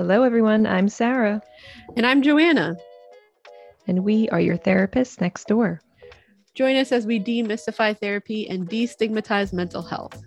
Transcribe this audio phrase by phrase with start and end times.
[0.00, 0.66] Hello, everyone.
[0.66, 1.42] I'm Sarah.
[1.94, 2.74] And I'm Joanna.
[3.86, 5.82] And we are your therapists next door.
[6.54, 10.22] Join us as we demystify therapy and destigmatize mental health.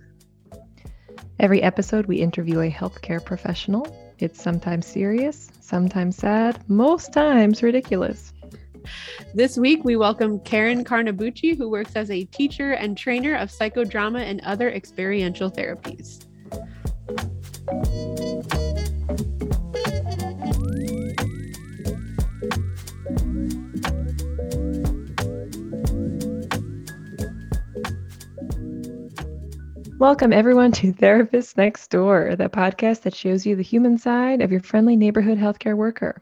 [1.40, 3.88] Every episode, we interview a healthcare professional.
[4.20, 8.32] It's sometimes serious, sometimes sad, most times ridiculous.
[9.34, 14.22] This week, we welcome Karen Carnabucci, who works as a teacher and trainer of psychodrama
[14.24, 16.23] and other experiential therapies.
[30.04, 34.52] Welcome, everyone, to Therapist Next Door, the podcast that shows you the human side of
[34.52, 36.22] your friendly neighborhood healthcare worker.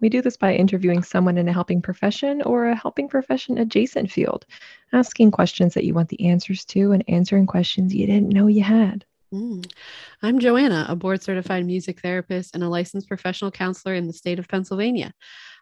[0.00, 4.12] We do this by interviewing someone in a helping profession or a helping profession adjacent
[4.12, 4.46] field,
[4.92, 8.62] asking questions that you want the answers to and answering questions you didn't know you
[8.62, 9.04] had.
[9.34, 9.68] Mm.
[10.22, 14.38] I'm Joanna, a board certified music therapist and a licensed professional counselor in the state
[14.38, 15.12] of Pennsylvania.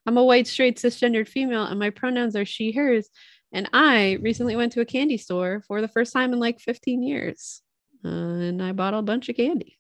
[0.05, 3.09] I'm a white, straight, cisgendered female, and my pronouns are she, hers.
[3.55, 7.05] And I recently went to a candy store for the first time in like 15
[7.05, 7.63] years.
[8.05, 9.79] Uh, and I bought a bunch of candy.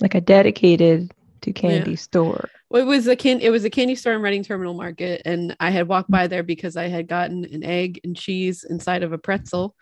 [0.00, 1.96] Like a dedicated to candy yeah.
[1.98, 2.48] store.
[2.70, 5.22] Well, it was a can it was a candy store in Reading Terminal Market.
[5.26, 9.02] And I had walked by there because I had gotten an egg and cheese inside
[9.02, 9.76] of a pretzel.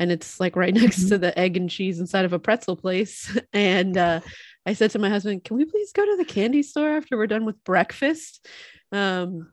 [0.00, 1.08] And it's like right next mm-hmm.
[1.10, 3.38] to the egg and cheese inside of a pretzel place.
[3.52, 4.20] And uh,
[4.66, 7.28] I said to my husband, Can we please go to the candy store after we're
[7.28, 8.44] done with breakfast?
[8.90, 9.52] Um,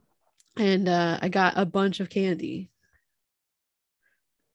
[0.58, 2.70] and uh, I got a bunch of candy.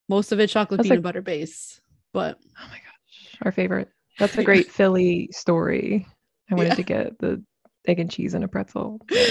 [0.09, 1.81] Most of it chocolate That's peanut like, butter base,
[2.13, 3.89] but oh my gosh, our favorite.
[4.19, 6.07] That's a great Philly story.
[6.51, 6.75] I wanted yeah.
[6.75, 7.43] to get the
[7.87, 9.01] egg and cheese and a pretzel.
[9.11, 9.23] Yeah,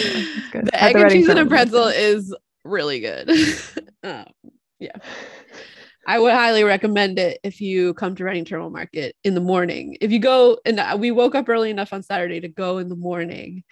[0.53, 3.29] the egg and cheese and a pretzel is really good.
[4.03, 4.25] um,
[4.79, 4.95] yeah.
[6.05, 9.95] I would highly recommend it if you come to Reading Terminal Market in the morning.
[10.01, 12.89] If you go, and uh, we woke up early enough on Saturday to go in
[12.89, 13.63] the morning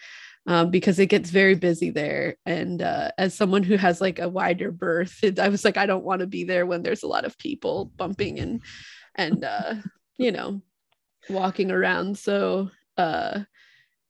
[0.47, 2.37] um, because it gets very busy there.
[2.45, 5.85] And uh, as someone who has like a wider berth, it, I was like, I
[5.85, 8.61] don't want to be there when there's a lot of people bumping and
[9.15, 9.75] and uh,
[10.17, 10.61] you know
[11.29, 12.17] walking around.
[12.17, 13.41] So uh,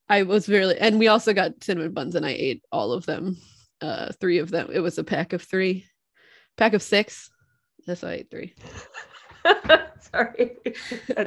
[0.10, 3.38] I was really, and we also got cinnamon buns, and I ate all of them,
[3.82, 4.70] uh, three of them.
[4.72, 5.86] It was a pack of three,
[6.58, 7.30] pack of six.
[7.88, 8.54] Yes, I ate three.
[10.14, 10.58] Sorry,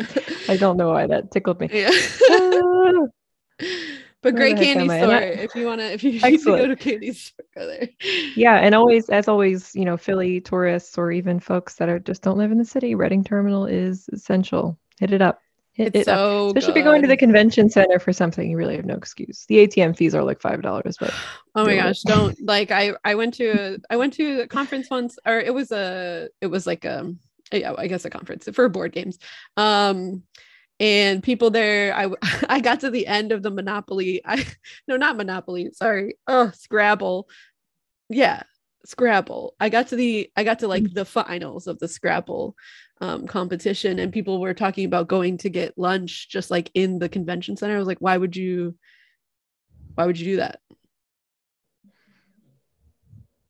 [0.48, 1.68] I don't know why that tickled me.
[1.72, 3.06] Yeah.
[4.24, 7.12] But great candy store if you want to if you need to go to candy
[7.12, 7.88] store go there.
[8.34, 12.22] Yeah and always as always you know philly tourists or even folks that are just
[12.22, 14.78] don't live in the city reading terminal is essential.
[14.98, 15.40] Hit it up.
[15.72, 16.56] Hit it's it so up.
[16.56, 16.70] especially good.
[16.70, 19.44] if you're going to the convention center for something you really have no excuse.
[19.46, 21.12] The atm fees are like five dollars but
[21.54, 25.18] oh my gosh don't like i i went to i went to a conference once
[25.26, 27.14] or it was a it was like a
[27.52, 29.18] yeah i guess a conference for board games.
[29.58, 30.22] Um
[30.80, 32.08] and people there i
[32.48, 34.44] i got to the end of the monopoly i
[34.88, 37.28] no not monopoly sorry oh scrabble.
[38.08, 38.42] Yeah
[38.86, 39.54] scrabble.
[39.60, 42.54] I got to the i got to like the finals of the scrabble
[43.00, 47.08] um, competition and people were talking about going to get lunch just like in the
[47.08, 47.74] convention center.
[47.74, 48.76] I was like why would you
[49.94, 50.60] why would you do that?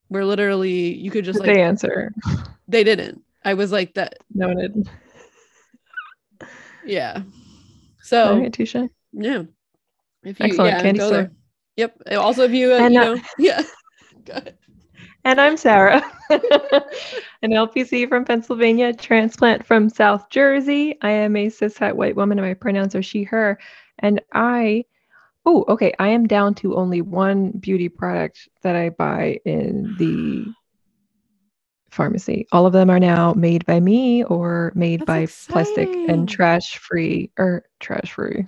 [0.07, 2.13] Where literally you could just like they answer.
[2.67, 3.21] They didn't.
[3.43, 4.89] I was like that no one did
[6.85, 7.21] yeah.
[8.01, 8.75] So right, touche.
[9.11, 9.43] Yeah.
[10.23, 10.71] If you Excellent.
[10.71, 11.11] Yeah, Candy store.
[11.11, 11.31] There.
[11.77, 12.01] Yep.
[12.17, 13.61] Also, if you, uh, and, you uh, know, yeah.
[15.23, 20.97] And I'm Sarah, an LPC from Pennsylvania, transplant from South Jersey.
[21.01, 23.59] I am a cishet white woman, and my pronouns are she, her.
[23.99, 24.85] And I,
[25.45, 30.45] oh, okay, I am down to only one beauty product that I buy in the
[31.95, 32.47] pharmacy.
[32.51, 35.53] All of them are now made by me or made That's by exciting.
[35.53, 38.47] plastic and trash free or trash free.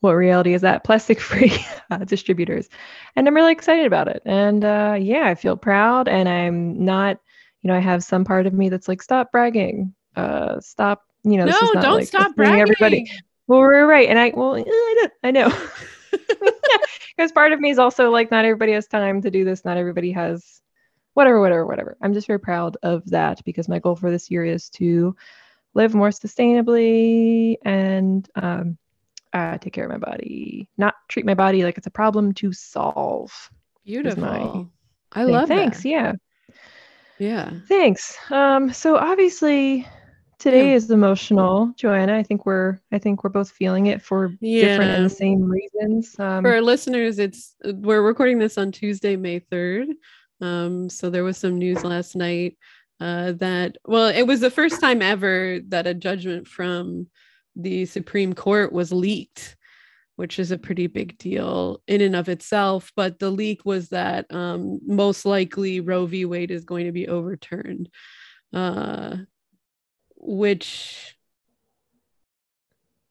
[0.00, 0.84] What reality is that?
[0.84, 1.52] Plastic free
[1.90, 2.68] uh, distributors.
[3.16, 4.22] And I'm really excited about it.
[4.24, 6.08] And uh, yeah, I feel proud.
[6.08, 7.18] And I'm not,
[7.62, 9.94] you know, I have some part of me that's like, stop bragging.
[10.14, 12.60] Uh, stop, you know, no, don't like stop bragging.
[12.60, 13.10] Everybody.
[13.46, 14.08] Well, we're right.
[14.08, 14.62] And I, well,
[15.22, 15.50] I know.
[17.16, 19.64] Because part of me is also like, not everybody has time to do this.
[19.64, 20.60] Not everybody has
[21.18, 21.96] whatever, whatever, whatever.
[22.00, 25.16] I'm just very proud of that because my goal for this year is to
[25.74, 28.78] live more sustainably and um,
[29.32, 32.52] uh, take care of my body, not treat my body like it's a problem to
[32.52, 33.32] solve.
[33.84, 34.70] Beautiful.
[35.10, 35.82] I love Thanks.
[35.82, 35.88] That.
[35.88, 36.12] Yeah.
[37.18, 37.50] Yeah.
[37.66, 38.16] Thanks.
[38.30, 39.88] Um, so obviously
[40.38, 40.76] today yeah.
[40.76, 42.16] is emotional, Joanna.
[42.16, 44.66] I think we're I think we're both feeling it for yeah.
[44.66, 46.14] different and the same reasons.
[46.20, 49.94] Um, for our listeners, it's we're recording this on Tuesday, May 3rd.
[50.40, 52.56] Um, so there was some news last night
[53.00, 57.08] uh, that, well, it was the first time ever that a judgment from
[57.56, 59.56] the Supreme Court was leaked.
[60.18, 62.90] which is a pretty big deal in and of itself.
[62.96, 66.24] But the leak was that um, most likely Roe v.
[66.24, 67.88] Wade is going to be overturned,
[68.52, 69.18] uh,
[70.16, 71.16] which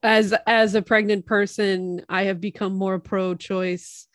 [0.02, 4.06] as as a pregnant person, I have become more pro-choice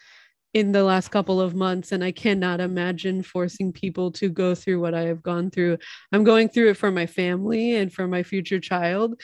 [0.54, 4.80] in the last couple of months and I cannot imagine forcing people to go through
[4.80, 5.80] what I have gone through.
[6.12, 9.20] I'm going through it for my family and for my future child.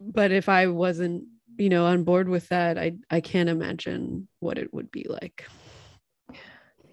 [0.00, 1.24] But if I wasn't
[1.58, 5.46] you know on board with that i i can't imagine what it would be like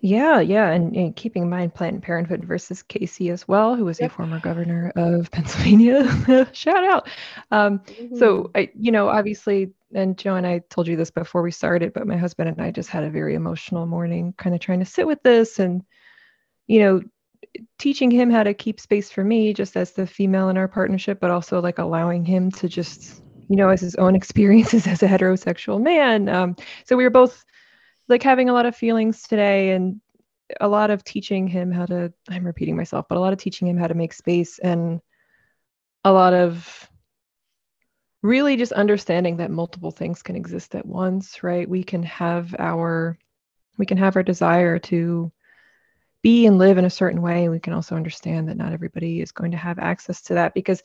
[0.01, 3.99] yeah yeah and, and keeping in mind planned parenthood versus casey as well who was
[3.99, 4.11] yep.
[4.11, 7.07] a former governor of pennsylvania shout out
[7.51, 8.17] um, mm-hmm.
[8.17, 11.93] so I, you know obviously and joe and i told you this before we started
[11.93, 14.85] but my husband and i just had a very emotional morning kind of trying to
[14.85, 15.81] sit with this and
[16.67, 17.01] you know
[17.79, 21.19] teaching him how to keep space for me just as the female in our partnership
[21.19, 25.07] but also like allowing him to just you know, as his own experiences as a
[25.07, 26.29] heterosexual man.
[26.29, 26.55] Um,
[26.85, 27.43] so we were both
[28.07, 29.99] like having a lot of feelings today and
[30.61, 33.67] a lot of teaching him how to, I'm repeating myself, but a lot of teaching
[33.67, 35.01] him how to make space and
[36.03, 36.89] a lot of
[38.25, 41.69] really just understanding that multiple things can exist at once, right?
[41.69, 43.17] We can have our,
[43.77, 45.31] we can have our desire to
[46.21, 47.49] be and live in a certain way.
[47.49, 50.81] We can also understand that not everybody is going to have access to that because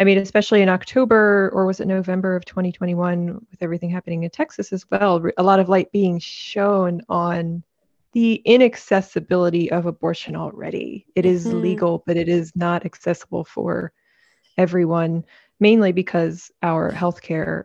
[0.00, 4.30] I mean, especially in October or was it November of 2021, with everything happening in
[4.30, 7.62] Texas as well, a lot of light being shown on
[8.12, 11.06] the inaccessibility of abortion already.
[11.14, 11.60] It is mm-hmm.
[11.60, 13.92] legal, but it is not accessible for
[14.58, 15.24] everyone,
[15.62, 17.64] mainly because our healthcare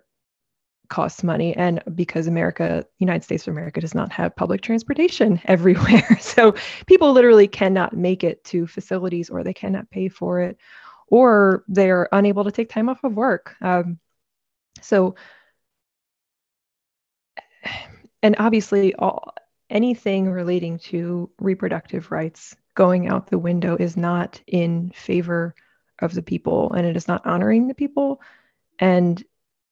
[0.87, 6.17] costs money and because America, United States of America, does not have public transportation everywhere.
[6.21, 6.53] so
[6.85, 10.57] people literally cannot make it to facilities or they cannot pay for it
[11.07, 13.55] or they're unable to take time off of work.
[13.61, 13.97] Um,
[14.79, 15.15] so,
[18.21, 19.33] and obviously, all
[19.71, 25.55] anything relating to reproductive rights going out the window is not in favor
[25.99, 28.21] of the people and it is not honoring the people.
[28.79, 29.23] And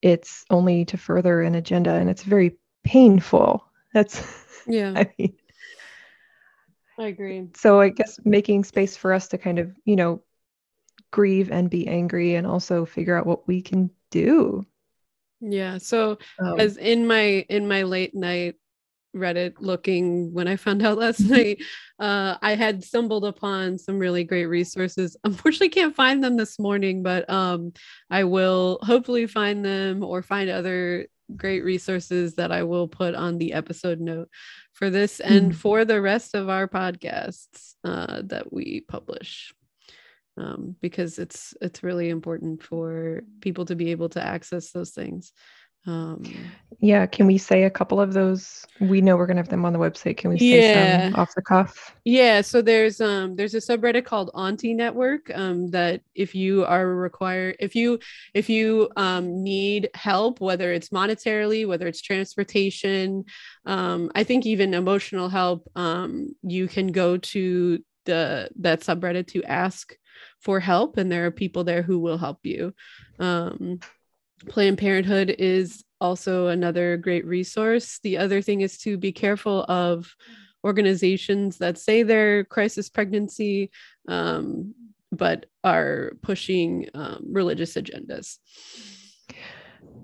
[0.01, 3.65] it's only to further an agenda and it's very painful.
[3.93, 4.21] That's
[4.67, 4.93] yeah.
[4.95, 5.35] I mean
[6.97, 7.45] i agree.
[7.55, 10.21] so i guess making space for us to kind of you know
[11.11, 14.65] grieve and be angry and also figure out what we can do.
[15.39, 18.55] Yeah so um, as in my in my late night
[19.15, 21.61] reddit looking when i found out last night
[21.99, 27.03] uh, i had stumbled upon some really great resources unfortunately can't find them this morning
[27.03, 27.71] but um,
[28.09, 33.37] i will hopefully find them or find other great resources that i will put on
[33.37, 34.29] the episode note
[34.73, 35.55] for this and mm.
[35.55, 39.53] for the rest of our podcasts uh, that we publish
[40.37, 45.33] um, because it's it's really important for people to be able to access those things.
[45.87, 46.23] Um,
[46.79, 48.65] yeah, can we say a couple of those?
[48.79, 50.17] We know we're gonna have them on the website.
[50.17, 51.11] Can we say yeah.
[51.11, 51.95] some off the cuff?
[52.03, 56.87] Yeah, so there's um there's a subreddit called Auntie Network um that if you are
[56.87, 57.99] required if you
[58.33, 63.23] if you um need help whether it's monetarily whether it's transportation
[63.65, 69.43] um I think even emotional help um you can go to the that subreddit to
[69.43, 69.95] ask
[70.39, 72.73] for help and there are people there who will help you
[73.19, 73.79] um,
[74.47, 77.99] planned parenthood is also another great resource.
[78.03, 80.13] The other thing is to be careful of
[80.63, 83.71] organizations that say they're crisis pregnancy
[84.07, 84.73] um,
[85.11, 88.37] but are pushing um, religious agendas.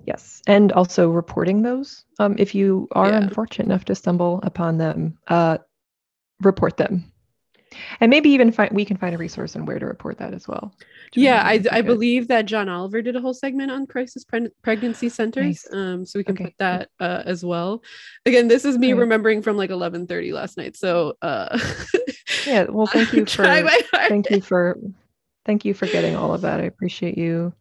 [0.06, 3.18] Yes and also reporting those um, if you are yeah.
[3.18, 5.58] unfortunate enough to stumble upon them uh,
[6.42, 7.11] report them
[8.00, 10.48] and maybe even find we can find a resource on where to report that as
[10.48, 10.74] well
[11.14, 15.10] yeah i, I believe that john oliver did a whole segment on crisis pre- pregnancy
[15.10, 15.74] centers nice.
[15.74, 16.46] um so we can okay.
[16.46, 17.84] put that uh, as well
[18.26, 21.58] again this is me remembering from like 11 30 last night so uh
[22.46, 23.44] yeah well thank you for
[24.08, 24.78] thank you for
[25.46, 27.54] thank you for getting all of that i appreciate you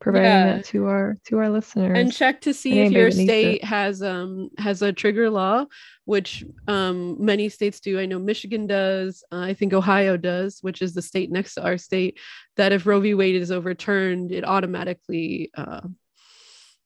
[0.00, 0.56] providing yeah.
[0.56, 1.98] that to our to our listeners.
[1.98, 5.64] and check to see if your state has um has a trigger law
[6.04, 7.98] which um many states do.
[7.98, 11.64] I know michigan does uh, i think ohio does which is the state next to
[11.64, 12.18] our state
[12.56, 13.14] that if roe v.
[13.14, 15.80] Wade is overturned it automatically uh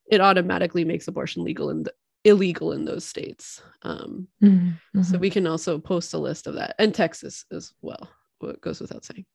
[0.09, 1.89] it automatically makes abortion legal and
[2.25, 3.61] illegal in those states.
[3.83, 5.01] Um mm-hmm.
[5.01, 5.19] so mm-hmm.
[5.19, 6.75] we can also post a list of that.
[6.79, 9.25] And texas as well what goes without saying.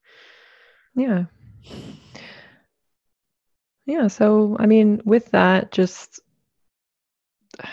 [0.97, 1.25] Yeah
[3.89, 6.21] yeah so i mean with that just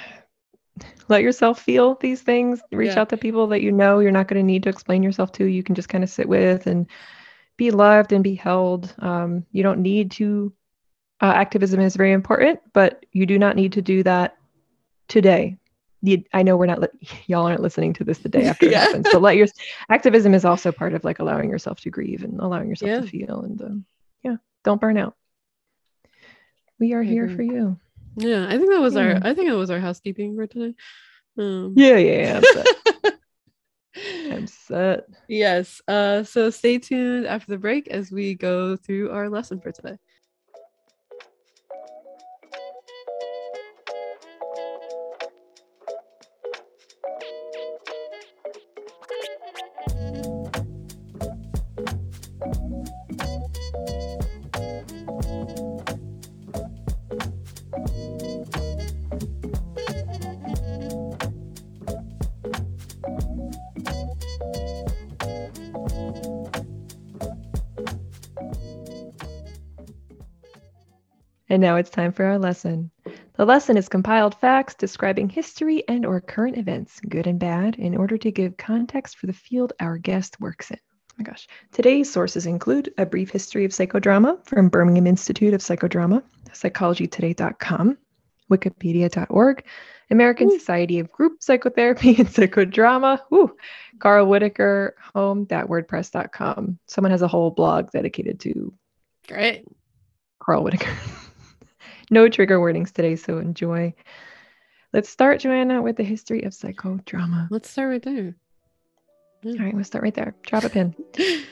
[1.08, 3.02] let yourself feel these things reach yeah.
[3.02, 5.46] out to people that you know you're not going to need to explain yourself to
[5.46, 6.88] you can just kind of sit with and
[7.58, 10.52] be loved and be held um, you don't need to
[11.22, 14.36] uh, activism is very important but you do not need to do that
[15.08, 15.58] today.
[16.02, 18.84] You, I know we're not li- y'all aren't listening to this the day after Yeah.
[18.84, 19.48] it happens, but let your
[19.90, 23.02] activism is also part of like allowing yourself to grieve and allowing yourself Yeah.
[23.02, 23.86] to feel and um,
[24.24, 25.16] yeah, don't burn out.
[26.80, 27.80] We are here for you.
[28.18, 29.02] Yeah, I think that was Yeah.
[29.02, 30.74] our I think that was our housekeeping for today.
[31.38, 32.38] Um, Yeah, yeah, yeah.
[32.38, 33.14] I'm set.
[34.32, 35.04] I'm set.
[35.28, 35.82] yes.
[35.88, 39.98] Uh so stay tuned after the break as we go through our lesson for today.
[71.50, 72.90] And now it's time for our lesson.
[73.34, 77.96] The lesson is compiled facts describing history and or current events, good and bad, in
[77.96, 80.80] order to give context for the field our guest works in.
[80.82, 81.48] Oh my gosh.
[81.72, 87.98] Today's sources include a brief history of psychodrama from Birmingham Institute of Psychodrama, psychologytoday.com,
[88.52, 89.64] wikipedia.org,
[90.12, 90.60] American Ooh.
[90.60, 93.56] Society of Group Psychotherapy and Psychodrama, ooh,
[94.00, 96.80] Carl Whitaker, home.wordpress.com.
[96.88, 98.74] Someone has a whole blog dedicated to
[99.28, 99.66] Great.
[100.40, 100.92] Carl Whitaker.
[102.10, 103.94] no trigger warnings today, so enjoy.
[104.94, 107.48] Let's start, Joanna, with the history of psychodrama.
[107.50, 108.36] Let's start right there.
[109.46, 110.36] All right, we'll start right there.
[110.44, 110.96] Drop a pin.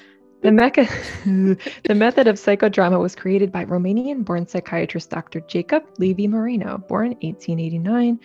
[0.43, 1.57] The, mecha-
[1.87, 5.39] the method of psychodrama was created by Romanian born psychiatrist Dr.
[5.39, 8.19] Jacob Levy Moreno, born 1889,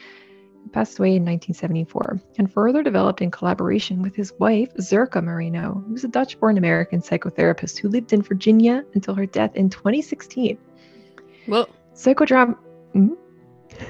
[0.73, 5.93] passed away in 1974, and further developed in collaboration with his wife, Zerka Moreno, who
[5.93, 10.59] was a Dutch born American psychotherapist who lived in Virginia until her death in 2016.
[11.47, 12.57] Well, Psychodrama.
[12.93, 13.09] Hmm?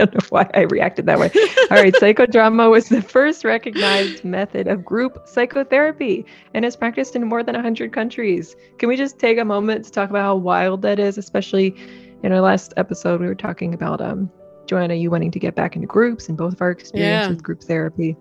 [0.00, 1.30] I don't know why I reacted that way.
[1.70, 7.24] All right, psychodrama was the first recognized method of group psychotherapy and is practiced in
[7.28, 8.56] more than 100 countries.
[8.78, 11.16] Can we just take a moment to talk about how wild that is?
[11.16, 11.76] Especially
[12.24, 14.28] in our last episode, we were talking about um,
[14.66, 17.28] Joanna, you wanting to get back into groups and both of our experience Yeah.
[17.28, 18.16] with group therapy.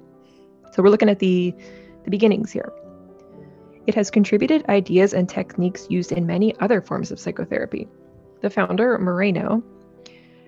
[0.73, 1.55] So we're looking at the
[2.03, 2.71] the beginnings here.
[3.85, 7.87] It has contributed ideas and techniques used in many other forms of psychotherapy.
[8.41, 9.63] The founder, Moreno,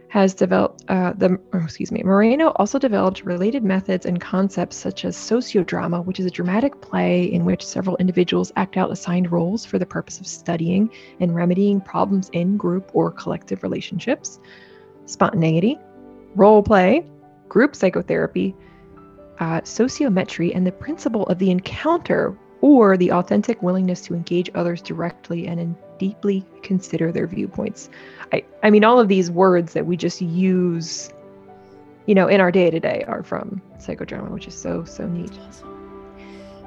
[0.10, 2.02] has developed uh, the oh, excuse me.
[2.02, 7.26] Moreno also developed related methods and concepts such as sociodrama, which is a dramatic play
[7.26, 10.90] in which several individuals act out assigned roles for the purpose of studying
[11.20, 14.40] and remedying problems in group or collective relationships.
[15.06, 15.78] Spontaneity,
[16.36, 17.06] role play,
[17.50, 18.56] group psychotherapy,
[19.40, 24.82] uh, sociometry, and the principle of the encounter or the authentic willingness to engage others
[24.82, 27.92] directly and in deeply consider their viewpoints.
[28.34, 31.12] I, I mean, all of these words that we just use,
[32.08, 35.32] you know, in our day to day are from psychodrama, which is so, so neat.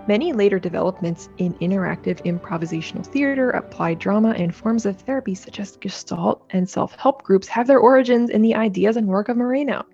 [0.07, 5.77] Many later developments in interactive improvisational theater, applied drama, and forms of therapy such as
[5.79, 9.85] Gestalt and self help groups have their origins in the ideas and work of Moreno.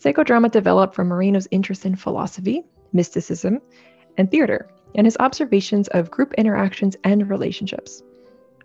[0.00, 3.60] Psychodrama developed from Moreno's interest in philosophy, mysticism,
[4.18, 8.02] and theater, and his observations of group interactions and relationships.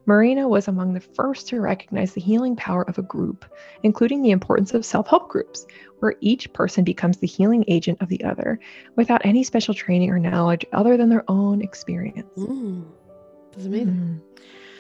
[0.06, 3.46] Moreno was among the first to recognize the healing power of a group,
[3.84, 5.66] including the importance of self help groups,
[6.00, 8.60] where each person becomes the healing agent of the other
[8.98, 12.28] without any special training or knowledge other than their own experience.
[12.38, 12.84] Mm,
[13.54, 14.22] that's amazing.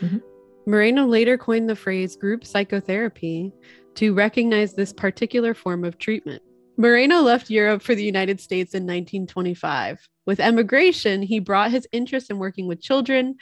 [0.01, 0.21] Mhm.
[0.65, 3.53] Moreno later coined the phrase group psychotherapy
[3.95, 6.41] to recognize this particular form of treatment.
[6.75, 10.07] Moreno left Europe for the United States in 1925.
[10.25, 13.35] With emigration, he brought his interest in working with children,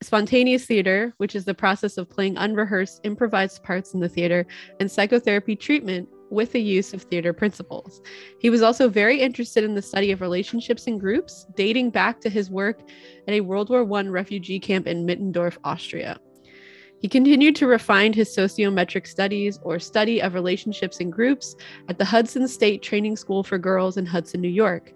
[0.00, 4.46] spontaneous theater, which is the process of playing unrehearsed, improvised parts in the theater,
[4.78, 8.00] and psychotherapy treatment with the use of theater principles.
[8.38, 12.30] He was also very interested in the study of relationships in groups, dating back to
[12.30, 12.80] his work
[13.26, 16.20] at a World War I refugee camp in Mittendorf, Austria.
[17.00, 21.54] He continued to refine his sociometric studies or study of relationships in groups
[21.88, 24.92] at the Hudson State Training School for Girls in Hudson, New York.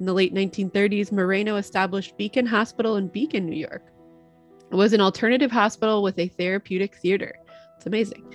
[0.00, 3.84] In the late 1930s, Moreno established Beacon Hospital in Beacon, New York.
[4.72, 7.36] It was an alternative hospital with a therapeutic theater.
[7.76, 8.32] It's amazing.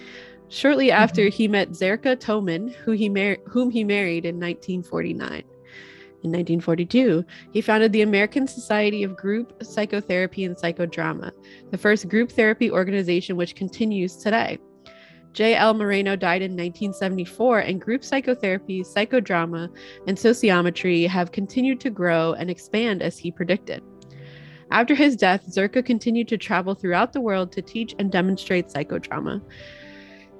[0.49, 1.01] Shortly mm-hmm.
[1.01, 5.43] after, he met Zerka Toeman, who he mar- whom he married in 1949.
[6.21, 11.31] In 1942, he founded the American Society of Group Psychotherapy and Psychodrama,
[11.71, 14.57] the first group therapy organization which continues today.
[15.31, 15.75] J.L.
[15.75, 19.69] Moreno died in 1974, and group psychotherapy, psychodrama,
[20.07, 23.81] and sociometry have continued to grow and expand as he predicted.
[24.71, 29.41] After his death, Zerka continued to travel throughout the world to teach and demonstrate psychodrama.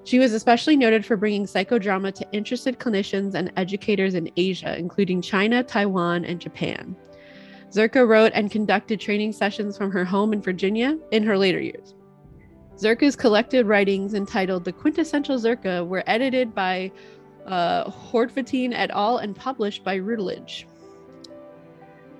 [0.09, 5.21] She was especially noted for bringing psychodrama to interested clinicians and educators in Asia, including
[5.21, 6.95] China, Taiwan, and Japan.
[7.69, 11.93] Zerka wrote and conducted training sessions from her home in Virginia in her later years.
[12.75, 16.91] Zerka's collected writings entitled The Quintessential Zerka were edited by
[17.45, 19.19] uh, Horvatin et al.
[19.19, 20.65] and published by Routledge.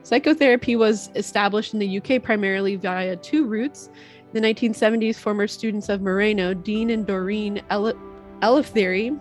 [0.03, 3.89] Psychotherapy was established in the UK primarily via two routes.
[4.31, 7.63] The 1970s, former students of Moreno, Dean and Doreen
[8.41, 9.19] Elefthery,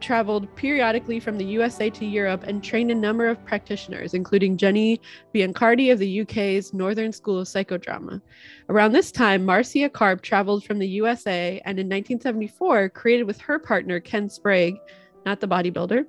[0.00, 5.00] traveled periodically from the USA to Europe and trained a number of practitioners, including Jenny
[5.34, 8.20] Biancardi of the UK's Northern School of Psychodrama.
[8.68, 13.58] Around this time, Marcia Karp traveled from the USA and in 1974 created with her
[13.58, 14.76] partner Ken Sprague,
[15.24, 16.04] not the bodybuilder,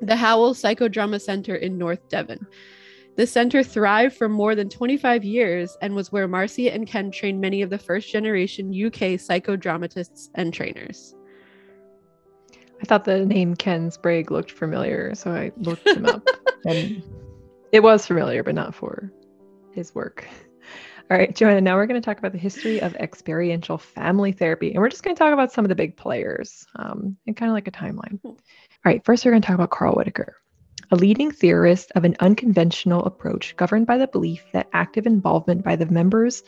[0.00, 2.46] the Holwell Psychodrama Center in North Devon.
[3.18, 7.40] The center thrived for more than 25 years and was where Marcia and Ken trained
[7.40, 11.16] many of the first generation UK psychodramatists and trainers.
[12.80, 16.28] I thought the name Ken Sprague looked familiar, so I looked him up.
[16.64, 17.02] and
[17.72, 19.12] it was familiar, but not for
[19.72, 20.24] his work.
[21.10, 24.70] All right, Joanna, now we're going to talk about the history of experiential family therapy.
[24.70, 27.50] And we're just going to talk about some of the big players um, and kind
[27.50, 28.20] of like a timeline.
[28.22, 28.36] All
[28.84, 30.36] right, first, we're going to talk about Carl Whitaker,
[30.90, 35.76] a leading theorist of an unconventional approach governed by the belief that active involvement by
[35.76, 36.42] the members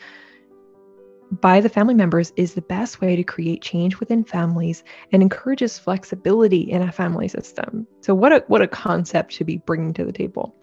[1.39, 4.83] by the family members is the best way to create change within families
[5.13, 7.87] and encourages flexibility in a family system.
[8.01, 10.53] So what a what a concept to be bringing to the table.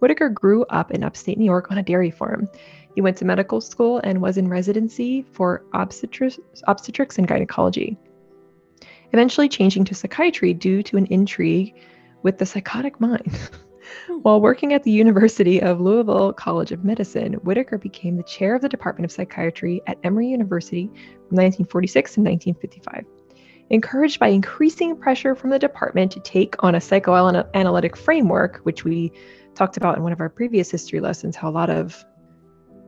[0.00, 2.48] Whitaker grew up in upstate New York on a dairy farm.
[2.94, 7.96] He went to medical school and was in residency for obstetrics, obstetrics and gynecology,
[9.12, 11.74] eventually changing to psychiatry due to an intrigue
[12.22, 13.36] with the psychotic mind.
[14.06, 14.12] Hmm.
[14.22, 18.62] While working at the University of Louisville College of Medicine, Whitaker became the chair of
[18.62, 23.04] the Department of Psychiatry at Emory University from 1946 to 1955.
[23.70, 29.12] Encouraged by increasing pressure from the department to take on a psychoanalytic framework, which we
[29.54, 32.04] talked about in one of our previous history lessons, how a lot of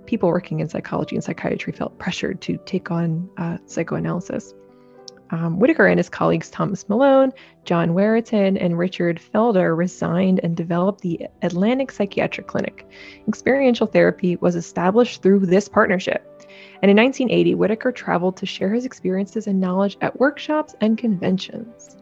[0.07, 4.53] people working in psychology and psychiatry felt pressured to take on uh, psychoanalysis
[5.33, 7.33] um, Whitaker and his colleagues Thomas Malone,
[7.65, 12.87] John Warkentin, and Richard Felder resigned and developed the Atlanta Psychiatric Clinic.
[13.27, 16.29] Experiential therapy was established through this partnership.
[16.83, 21.97] And in 1980, Whitaker traveled to share his experiences and knowledge at workshops and conventions.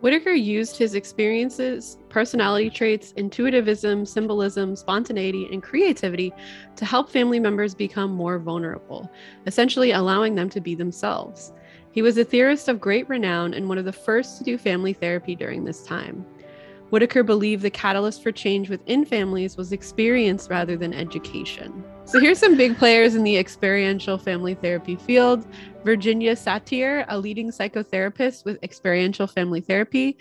[0.00, 6.32] Whitaker used his experiences, personality traits, intuitivism, symbolism, spontaneity, and creativity
[6.76, 9.10] to help family members become more vulnerable,
[9.46, 11.52] essentially allowing them to be themselves.
[11.92, 14.92] He was a theorist of great renown and one of the first to do family
[14.92, 16.24] therapy during this time.
[16.90, 21.84] Whitaker believed the catalyst for change within families was experience rather than education.
[22.06, 25.46] So here's some big players in the experiential family therapy field.
[25.84, 30.16] Virginia Satir, a leading psychotherapist with experiential family therapy.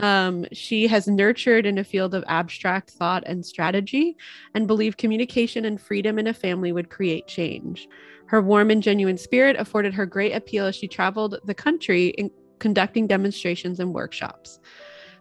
[0.00, 4.18] Um, she has nurtured in a field of abstract thought and strategy
[4.54, 7.88] and believed communication and freedom in a family would create change.
[8.30, 12.30] Her warm and genuine spirit afforded her great appeal as she traveled the country in
[12.60, 14.60] conducting demonstrations and workshops.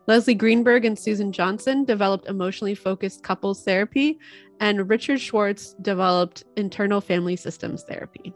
[0.06, 4.20] Leslie Greenberg and Susan Johnson developed emotionally focused couples therapy,
[4.60, 8.32] and Richard Schwartz developed internal family systems therapy.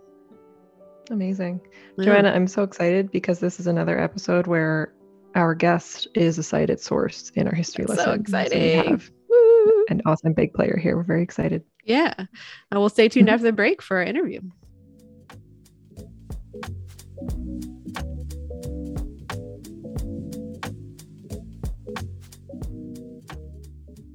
[1.11, 1.61] Amazing.
[1.99, 2.05] Yeah.
[2.05, 4.91] Joanna, I'm so excited because this is another episode where
[5.35, 8.15] our guest is a cited source in our history That's lesson.
[8.15, 8.99] So exciting.
[8.99, 10.97] So an awesome big player here.
[10.97, 11.63] We're very excited.
[11.83, 12.15] Yeah.
[12.71, 14.41] I will stay tuned after the break for our interview.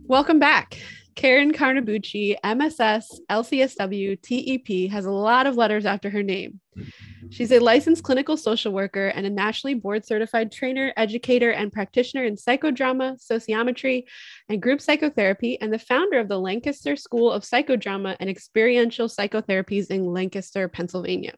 [0.09, 0.79] Welcome back.
[1.16, 6.61] Karen Carnabucci, MSS, LCSW, TEP, has a lot of letters after her name.
[7.29, 12.25] She's a licensed clinical social worker and a nationally board certified trainer, educator, and practitioner
[12.25, 14.05] in psychodrama, sociometry,
[14.49, 19.90] and group psychotherapy, and the founder of the Lancaster School of Psychodrama and Experiential Psychotherapies
[19.90, 21.35] in Lancaster, Pennsylvania.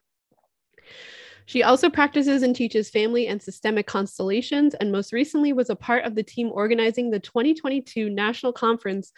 [1.51, 6.05] She also practices and teaches family and systemic constellations, and most recently was a part
[6.05, 9.11] of the team organizing the 2022 National Conference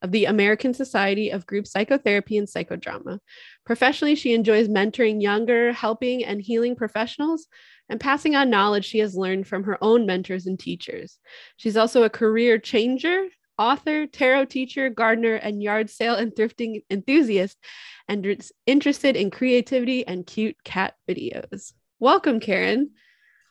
[0.00, 3.18] of the American Society of Group Psychotherapy and Psychodrama.
[3.66, 7.48] Professionally, she enjoys mentoring younger, helping, and healing professionals
[7.88, 11.18] and passing on knowledge she has learned from her own mentors and teachers.
[11.56, 13.26] She's also a career changer,
[13.58, 17.58] author, tarot teacher, gardener, and yard sale and thrifting enthusiast,
[18.06, 21.72] and is interested in creativity and cute cat videos.
[22.00, 22.92] Welcome, Karen.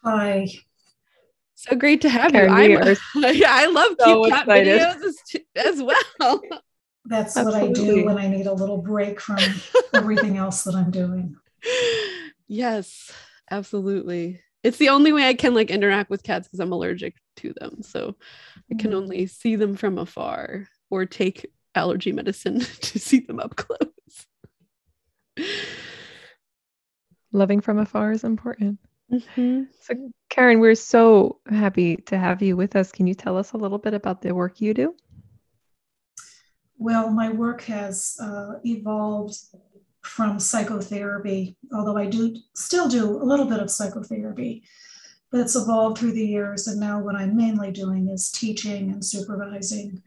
[0.03, 0.47] Hi.
[1.53, 2.79] So great to have Karen, you.
[3.45, 5.17] I love so cute cat videos as,
[5.55, 6.41] as well.
[7.05, 7.69] That's Absolutely.
[7.69, 9.37] what I do when I need a little break from
[9.93, 11.35] everything else that I'm doing.
[12.51, 13.11] Yes.
[13.51, 14.41] absolutely.
[14.63, 17.83] It's the only way I can like interact with cats because I'm allergic to them.
[17.83, 18.15] So
[18.71, 18.95] I can mm.
[18.95, 24.25] only see them from afar or take allergy medicine to see them up close.
[27.31, 28.79] Loving from afar is important.
[29.11, 29.63] Mm-hmm.
[29.81, 32.91] So, Karen, we're so happy to have you with us.
[32.91, 34.95] Can you tell us a little bit about the work you do?
[36.77, 39.35] Well, my work has uh, evolved
[40.01, 44.63] from psychotherapy, although I do still do a little bit of psychotherapy,
[45.31, 46.67] but it's evolved through the years.
[46.67, 50.01] And now what I'm mainly doing is teaching and supervising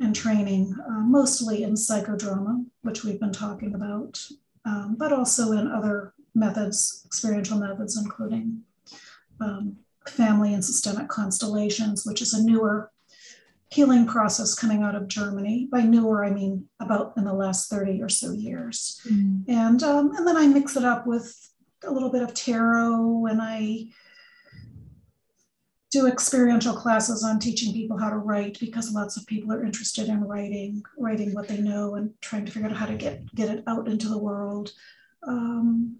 [0.00, 4.20] and training, uh, mostly in psychodrama, which we've been talking about,
[4.64, 8.62] um, but also in other methods, experiential methods, including
[9.40, 12.90] um, family and systemic constellations, which is a newer
[13.70, 15.68] healing process coming out of Germany.
[15.70, 19.00] By newer, I mean about in the last 30 or so years.
[19.08, 19.44] Mm.
[19.48, 21.50] And, um, and then I mix it up with
[21.84, 23.86] a little bit of tarot and I
[25.90, 30.08] do experiential classes on teaching people how to write because lots of people are interested
[30.08, 33.50] in writing, writing what they know and trying to figure out how to get, get
[33.50, 34.72] it out into the world.
[35.26, 35.96] Um,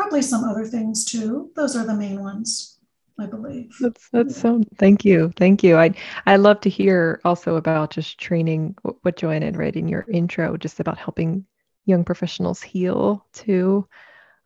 [0.00, 1.50] probably some other things too.
[1.54, 2.78] Those are the main ones.
[3.18, 3.76] I believe.
[3.80, 4.62] That's that's so.
[4.78, 5.76] Thank you, thank you.
[5.76, 10.06] I I love to hear also about just training what Joanna had read in your
[10.10, 11.44] intro, just about helping
[11.84, 13.86] young professionals heal too.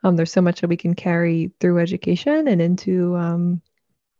[0.03, 3.63] Um, there's so much that we can carry through education and into um,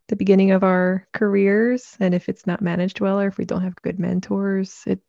[0.07, 3.63] the beginning of our careers, and if it's not managed well or if we don't
[3.63, 5.01] have good mentors, it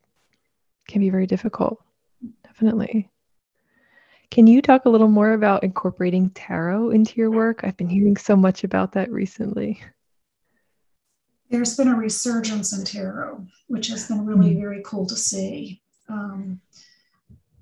[0.88, 1.80] can be very difficult.
[2.42, 3.10] Definitely.
[4.30, 7.60] Can you talk a little more about incorporating tarot into your work?
[7.62, 9.80] I've been hearing so much about that recently.
[11.50, 14.60] There's been a resurgence in tarot, which has been really mm-hmm.
[14.60, 15.80] very cool to see.
[16.08, 16.60] Um,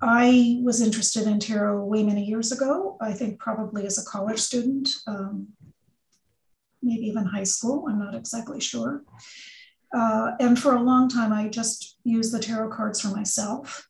[0.00, 4.38] I was interested in tarot way many years ago, I think probably as a college
[4.38, 5.48] student, um,
[6.82, 9.02] maybe even high school, I'm not exactly sure.
[9.94, 13.86] Uh, and for a long time, I just used the tarot cards for myself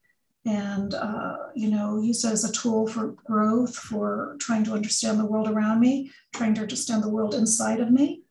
[0.46, 5.18] and uh, you know use it as a tool for growth for trying to understand
[5.18, 8.22] the world around me trying to understand the world inside of me.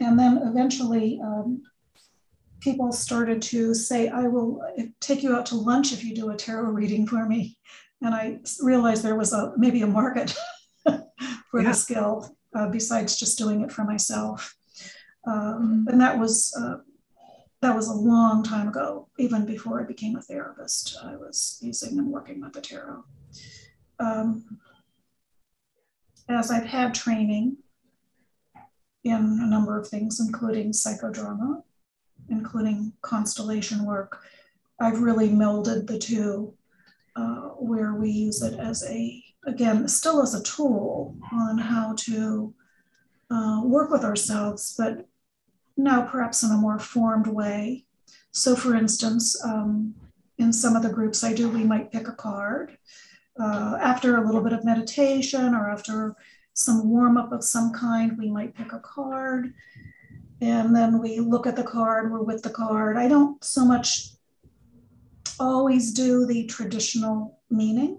[0.00, 1.62] And then eventually um,
[2.60, 4.60] people started to say i will
[5.00, 7.56] take you out to lunch if you do a tarot reading for me.
[8.02, 10.34] And i realized there was a maybe a market
[10.84, 11.68] for yeah.
[11.68, 14.54] the skill uh, besides just doing it for myself.
[15.26, 16.78] Um, and that was uh,
[17.60, 20.96] that was a long time ago, even before I became a therapist.
[21.02, 23.04] I was using and working with the tarot.
[23.98, 24.58] Um,
[26.28, 27.56] as I've had training
[29.02, 31.62] in a number of things, including psychodrama,
[32.28, 34.20] including constellation work,
[34.78, 36.54] I've really melded the two,
[37.16, 42.54] uh, where we use it as a, again, still as a tool on how to
[43.30, 45.08] uh, work with ourselves, but
[45.78, 47.86] now perhaps in a more formed way.
[48.32, 49.94] So, for instance, um,
[50.38, 52.76] in some of the groups I do, we might pick a card.
[53.40, 56.16] Uh, after a little bit of meditation or after
[56.54, 59.54] some warm up of some kind, we might pick a card.
[60.40, 62.96] And then we look at the card, we're with the card.
[62.96, 64.10] I don't so much
[65.40, 67.98] always do the traditional meaning,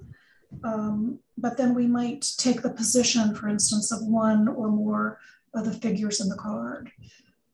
[0.65, 5.19] um, but then we might take the position, for instance, of one or more
[5.53, 6.91] of the figures in the card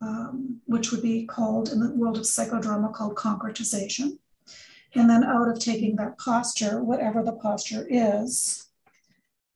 [0.05, 4.17] um, which would be called in the world of psychodrama called concretization.
[4.93, 8.67] And then out of taking that posture, whatever the posture is,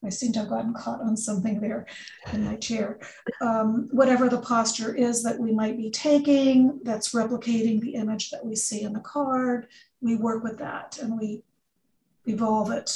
[0.04, 1.86] I seem to have gotten caught on something there
[2.34, 3.00] in my chair.
[3.42, 8.46] Um, whatever the posture is that we might be taking, that's replicating the image that
[8.46, 9.68] we see in the card,
[10.02, 11.44] we work with that and we
[12.26, 12.92] evolve it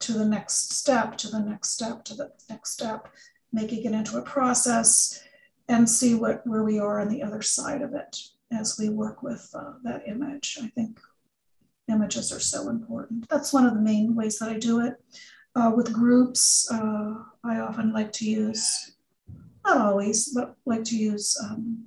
[0.00, 3.08] to the next step, to the next step, to the next step,
[3.52, 5.22] making it into a process
[5.68, 8.18] and see what where we are on the other side of it
[8.52, 10.58] as we work with uh, that image.
[10.62, 11.00] I think
[11.88, 13.28] images are so important.
[13.28, 14.94] That's one of the main ways that I do it.
[15.54, 18.92] Uh, with groups, uh, I often like to use,
[19.64, 21.84] not always, but like to use um,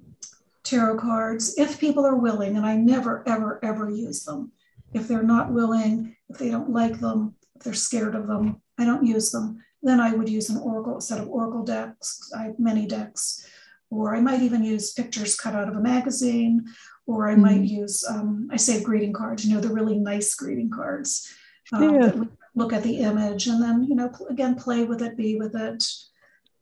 [0.64, 4.52] tarot cards if people are willing, and I never, ever, ever use them.
[4.94, 8.86] If they're not willing, if they don't like them, if they're scared of them, I
[8.86, 9.64] don't use them.
[9.82, 12.32] Then I would use an oracle, set of oracle decks.
[12.38, 13.48] I have many decks
[13.90, 16.66] or I might even use pictures cut out of a magazine,
[17.06, 17.42] or I mm-hmm.
[17.42, 21.34] might use, um, I save greeting cards, you know, the really nice greeting cards.
[21.72, 22.24] Um, yeah.
[22.54, 25.84] look at the image and then, you know, again, play with it, be with it,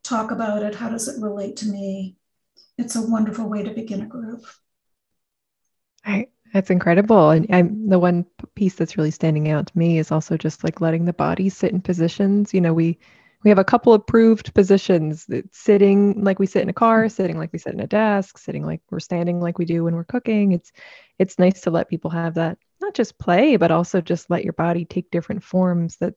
[0.02, 0.74] talk about it.
[0.74, 2.16] How does it relate to me?
[2.78, 4.44] It's a wonderful way to begin a group.
[6.06, 6.30] Right.
[6.52, 7.30] That's incredible.
[7.30, 10.80] And I'm, the one piece that's really standing out to me is also just like
[10.80, 12.54] letting the body sit in positions.
[12.54, 12.98] You know, we
[13.44, 17.52] we have a couple approved positions sitting like we sit in a car sitting like
[17.52, 20.52] we sit in a desk sitting like we're standing like we do when we're cooking.
[20.52, 20.72] It's
[21.18, 24.54] it's nice to let people have that not just play but also just let your
[24.54, 26.14] body take different forms that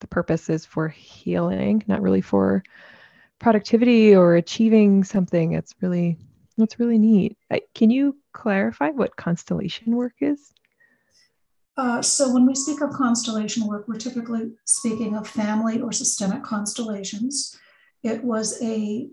[0.00, 2.64] the purpose is for healing not really for
[3.38, 5.52] productivity or achieving something.
[5.52, 6.18] It's really
[6.56, 7.36] that's really neat.
[7.74, 10.54] Can you clarify what constellation work is
[11.76, 16.42] uh, so when we speak of constellation work, we're typically speaking of family or systemic
[16.42, 17.58] constellations.
[18.02, 19.08] It was a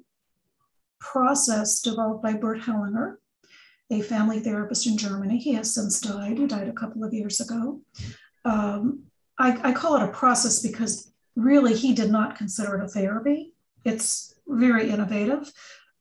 [1.00, 3.16] process developed by Bert Hellinger,
[3.92, 5.38] a family therapist in Germany.
[5.38, 6.38] He has since died.
[6.38, 7.82] He died a couple of years ago.
[8.46, 9.04] Um,
[9.38, 13.54] I, I call it a process because really he did not consider it a therapy.
[13.84, 15.52] It's very innovative.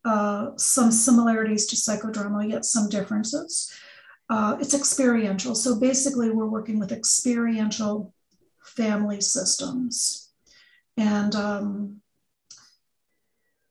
[0.04, 3.72] Uh, some similarities to psychodrama, yet some differences.
[4.32, 5.54] Uh, it's experiential.
[5.54, 8.14] So basically, we're working with experiential
[8.64, 10.30] family systems.
[10.96, 12.00] And um,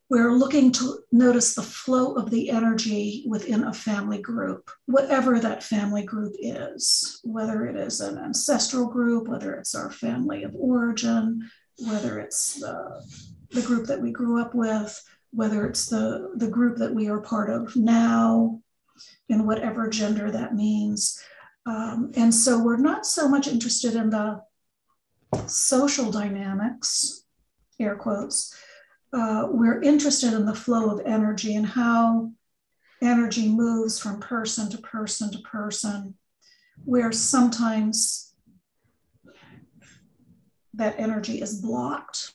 [0.08, 5.64] we're looking to notice the flow of the energy within a family group, whatever that
[5.64, 11.50] family group is, whether it is an ancestral group, whether it's our family of origin,
[11.88, 13.04] whether it's the,
[13.50, 17.22] the group that we grew up with, whether it's the, the group that we are
[17.22, 18.61] part of now,
[19.30, 21.22] in whatever gender that means.
[21.66, 24.42] Um, and so we're not so much interested in the
[25.48, 27.24] social dynamics,
[27.80, 28.56] air quotes.
[29.14, 32.32] Uh, we're interested in the flow of energy and how
[33.02, 36.16] energy moves from person to person to person,
[36.86, 38.34] where sometimes
[40.74, 42.32] that energy is blocked.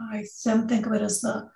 [0.00, 1.50] I then think of it as the,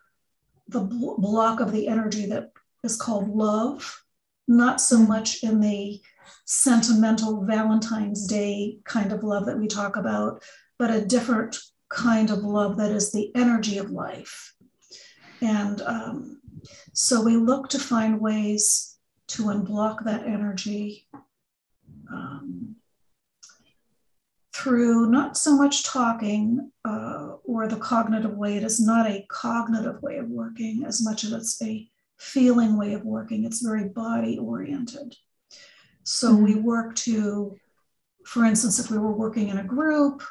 [0.68, 4.02] the block of the energy that is called love,
[4.48, 6.00] not so much in the
[6.44, 10.42] sentimental Valentine's Day kind of love that we talk about,
[10.78, 14.54] but a different kind of love that is the energy of life.
[15.40, 16.40] And um,
[16.92, 21.08] so we look to find ways to unblock that energy
[22.10, 22.76] um,
[24.52, 28.56] through not so much talking uh, or the cognitive way.
[28.56, 31.88] It is not a cognitive way of working as much as it's a
[32.22, 33.44] feeling way of working.
[33.44, 35.16] It's very body oriented.
[36.04, 36.44] So mm-hmm.
[36.44, 37.56] we work to,
[38.24, 40.22] for instance, if we were working in a group,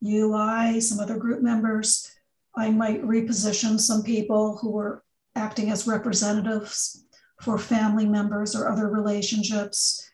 [0.00, 2.10] you, I, some other group members,
[2.56, 5.02] I might reposition some people who were
[5.34, 7.04] acting as representatives
[7.42, 10.08] for family members or other relationships,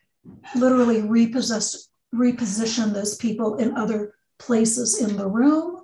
[0.55, 5.83] literally repossess, reposition those people in other places in the room,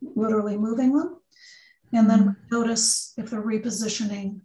[0.00, 1.20] literally moving them.
[1.92, 2.54] And then mm-hmm.
[2.56, 4.40] notice if they're repositioning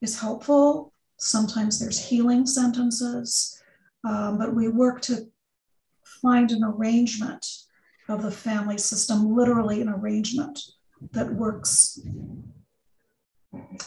[0.00, 0.92] is helpful.
[1.18, 3.60] Sometimes there's healing sentences,
[4.04, 5.28] um, but we work to
[6.22, 7.44] find an arrangement
[8.08, 10.58] of the family system, literally an arrangement
[11.12, 12.00] that works.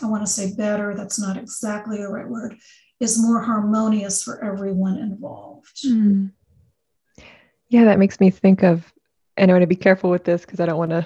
[0.02, 2.56] I want to say better, that's not exactly the right word,
[3.00, 5.84] is more harmonious for everyone involved.
[5.86, 6.32] Mm.
[7.70, 8.92] Yeah, that makes me think of,
[9.38, 11.06] and I want to be careful with this because I don't want to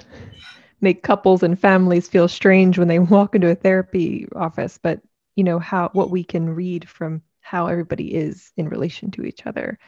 [0.80, 5.00] make couples and families feel strange when they walk into a therapy office but
[5.34, 9.46] you know how what we can read from how everybody is in relation to each
[9.46, 9.78] other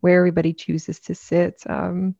[0.00, 2.14] where everybody chooses to sit um,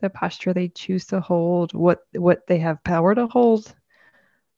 [0.00, 3.74] the posture they choose to hold what what they have power to hold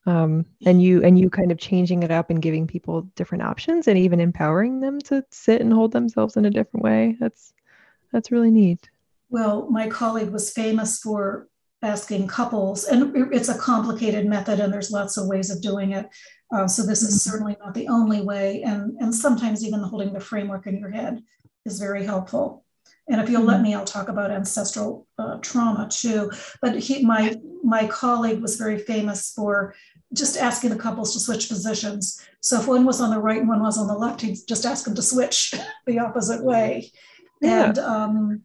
[0.07, 3.87] um, and you and you kind of changing it up and giving people different options
[3.87, 7.16] and even empowering them to sit and hold themselves in a different way.
[7.20, 7.53] That's
[8.12, 8.88] that's really neat.
[9.29, 11.48] Well my colleague was famous for
[11.83, 16.09] asking couples, and it's a complicated method, and there's lots of ways of doing it.
[16.53, 20.21] Uh, so this is certainly not the only way, and and sometimes even holding the
[20.21, 21.23] framework in your head
[21.64, 22.64] is very helpful.
[23.09, 23.64] And if you'll let mm-hmm.
[23.64, 26.31] me, I'll talk about ancestral uh, trauma too.
[26.62, 29.75] But he, my my colleague was very famous for
[30.12, 32.21] just asking the couples to switch positions.
[32.40, 34.66] So if one was on the right and one was on the left, he'd just
[34.66, 35.55] ask them to switch
[35.87, 36.90] the opposite way.
[37.40, 37.66] Yeah.
[37.66, 38.43] And um,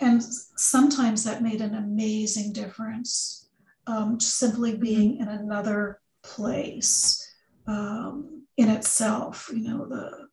[0.00, 3.48] and sometimes that made an amazing difference.
[3.86, 7.26] Um, simply being in another place
[7.66, 10.28] um, in itself, you know, the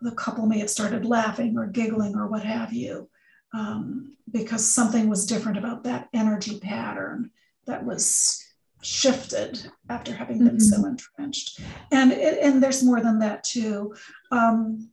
[0.00, 3.08] the couple may have started laughing or giggling or what have you,
[3.52, 7.30] um, because something was different about that energy pattern
[7.66, 8.44] that was
[8.80, 10.82] shifted after having been mm-hmm.
[10.82, 11.60] so entrenched.
[11.90, 13.94] And and there's more than that too.
[14.30, 14.90] Um,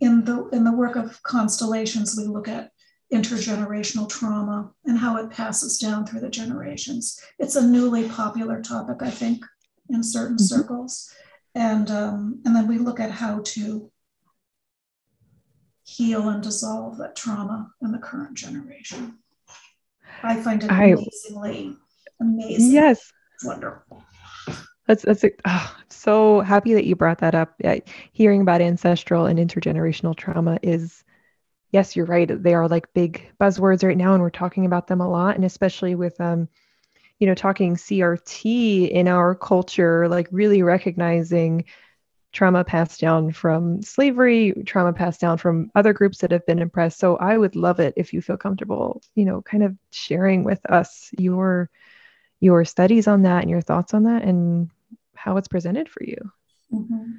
[0.00, 2.72] in the in the work of constellations, we look at
[3.12, 7.20] intergenerational trauma and how it passes down through the generations.
[7.38, 9.44] It's a newly popular topic, I think,
[9.88, 10.44] in certain mm-hmm.
[10.44, 11.12] circles.
[11.54, 13.90] And, um, and then we look at how to
[15.82, 19.18] heal and dissolve that trauma in the current generation.
[20.22, 21.76] I find it amazingly,
[22.20, 22.72] I, amazing.
[22.72, 23.12] Yes.
[23.44, 24.04] wonderful.
[24.86, 27.54] That's that's oh, so happy that you brought that up.
[27.62, 27.78] Yeah,
[28.12, 31.04] hearing about ancestral and intergenerational trauma is
[31.70, 32.30] yes, you're right.
[32.30, 35.44] They are like big buzzwords right now, and we're talking about them a lot, and
[35.44, 36.48] especially with um,
[37.20, 41.66] you know, talking CRT in our culture, like really recognizing
[42.32, 46.98] trauma passed down from slavery, trauma passed down from other groups that have been oppressed.
[46.98, 50.64] So I would love it if you feel comfortable, you know, kind of sharing with
[50.70, 51.70] us your
[52.42, 54.70] your studies on that and your thoughts on that and
[55.14, 56.32] how it's presented for you.
[56.72, 57.10] Mm-hmm.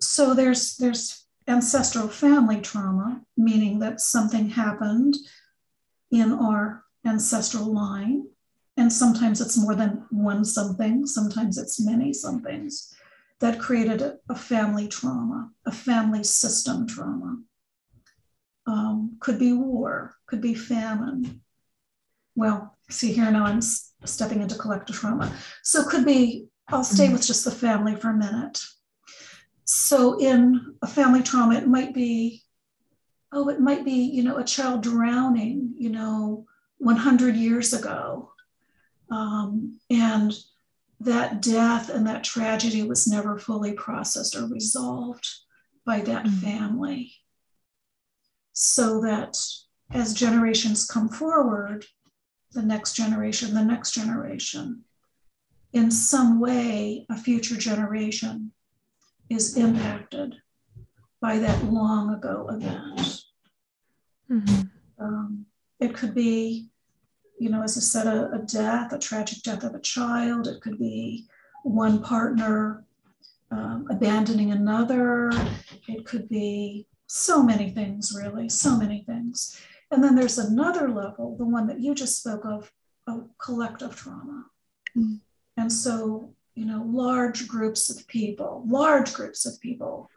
[0.00, 5.16] So there's there's ancestral family trauma, meaning that something happened
[6.10, 8.26] in our ancestral line.
[8.76, 12.94] And sometimes it's more than one something, sometimes it's many somethings
[13.40, 17.38] that created a, family trauma, a family system trauma.
[18.66, 21.40] Um, could be war, could be famine.
[22.36, 25.34] Well, see here now I'm stepping into collective trauma.
[25.62, 27.14] So could be, I'll stay mm-hmm.
[27.14, 28.60] with just the family for a minute.
[29.70, 32.42] So in a family trauma, it might be,
[33.32, 36.46] oh, it might be, you know, a child drowning, you know,
[36.78, 38.32] 100 years ago.
[39.10, 40.32] Um, and
[41.00, 45.28] that death and that tragedy was never fully processed or resolved
[45.84, 46.36] by that mm-hmm.
[46.36, 47.12] family.
[48.54, 49.36] So that
[49.90, 51.84] as generations come forward,
[52.52, 54.84] the next generation, the next generation,
[55.74, 58.52] in some way, a future generation
[59.30, 60.36] is impacted
[61.20, 63.24] by that long ago event.
[64.30, 64.62] Mm-hmm.
[64.98, 65.46] Um,
[65.80, 66.70] it could be
[67.38, 70.48] you know, as I said, a, a, death, a tragic death of a child.
[70.48, 71.26] It could be
[71.62, 72.84] one partner
[73.50, 75.30] um, abandoning another.
[75.86, 79.58] It could be so many things, really, so many things.
[79.90, 82.70] And then there's another level, the one that you just spoke of,
[83.06, 84.46] of collective trauma.
[84.96, 85.14] Mm-hmm.
[85.56, 90.10] And so, you know, large groups of people, large groups of people,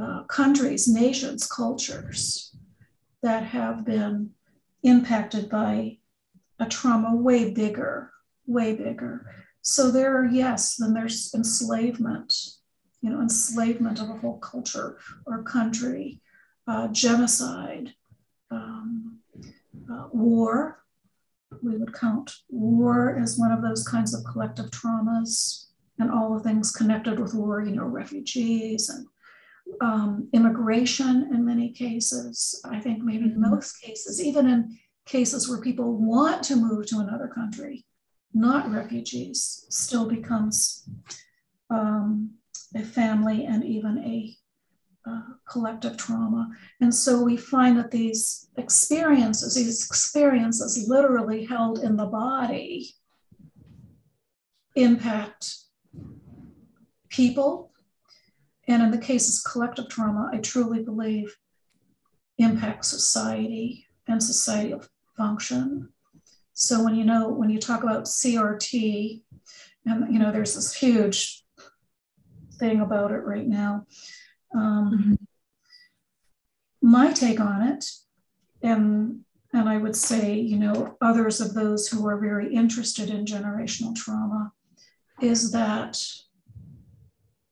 [0.00, 2.56] uh, countries, nations, cultures
[3.22, 4.30] that have been
[4.82, 5.98] impacted by
[6.60, 8.10] a trauma way bigger,
[8.46, 9.34] way bigger.
[9.60, 12.34] So there are, yes, then there's enslavement,
[13.02, 16.22] you know, enslavement of a whole culture or country,
[16.66, 17.92] uh, genocide,
[18.50, 19.18] um,
[19.92, 20.82] uh, war.
[21.62, 25.66] We would count war as one of those kinds of collective traumas
[25.98, 29.06] and all the things connected with war, you know, refugees and
[29.80, 32.60] um, immigration in many cases.
[32.64, 33.50] I think maybe in mm-hmm.
[33.50, 37.84] most cases, even in cases where people want to move to another country,
[38.32, 40.88] not refugees, still becomes
[41.68, 42.30] um,
[42.74, 44.36] a family and even a
[45.06, 46.48] uh, collective trauma.
[46.80, 52.94] And so we find that these experiences, these experiences literally held in the body,
[54.76, 55.54] impact
[57.08, 57.72] people.
[58.68, 61.34] And in the cases of collective trauma, I truly believe
[62.38, 64.84] impact society and societal
[65.16, 65.88] function.
[66.52, 69.22] So when you know, when you talk about CRT,
[69.86, 71.42] and you know, there's this huge
[72.58, 73.86] thing about it right now.
[74.54, 75.14] Um, mm-hmm.
[76.82, 77.84] My take on it,
[78.62, 79.20] and
[79.52, 83.94] and I would say, you know, others of those who are very interested in generational
[83.94, 84.52] trauma,
[85.20, 86.00] is that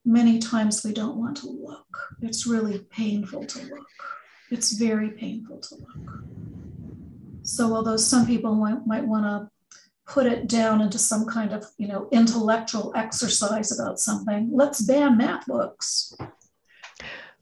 [0.04, 2.14] many times we don't want to look.
[2.22, 3.87] It's really painful to look.
[4.50, 6.22] It's very painful to look.
[7.42, 9.50] So although some people might, might want to
[10.06, 15.18] put it down into some kind of you know intellectual exercise about something, let's ban
[15.18, 16.14] math books.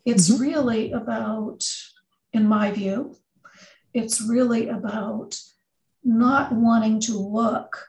[0.07, 0.43] It's mm-hmm.
[0.43, 1.69] really about,
[2.33, 3.17] in my view,
[3.93, 5.39] it's really about
[6.05, 7.85] not wanting to look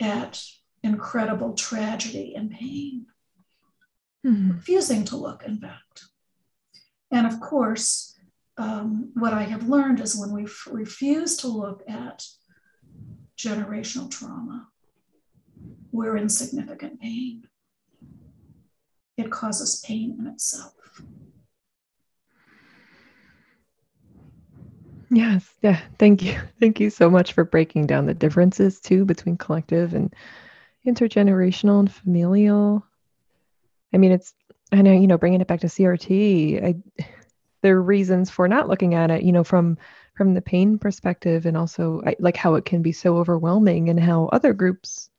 [0.00, 0.40] at
[0.84, 3.06] incredible tragedy and pain,
[4.24, 4.52] mm-hmm.
[4.52, 6.04] refusing to look, in fact.
[7.10, 8.14] And of course,
[8.56, 12.24] um, what I have learned is when we f- refuse to look at
[13.36, 14.68] generational trauma,
[15.90, 17.48] we're in significant pain.
[19.16, 20.74] It causes pain in itself.
[25.10, 25.80] Yes, yeah.
[25.98, 26.38] Thank you.
[26.60, 30.14] Thank you so much for breaking down the differences too between collective and
[30.86, 32.84] intergenerational and familial.
[33.92, 34.34] I mean, it's
[34.72, 37.04] I know, you know, bringing it back to CRT, I
[37.62, 39.76] there are reasons for not looking at it you know from
[40.14, 44.26] from the pain perspective and also like how it can be so overwhelming and how
[44.26, 45.10] other groups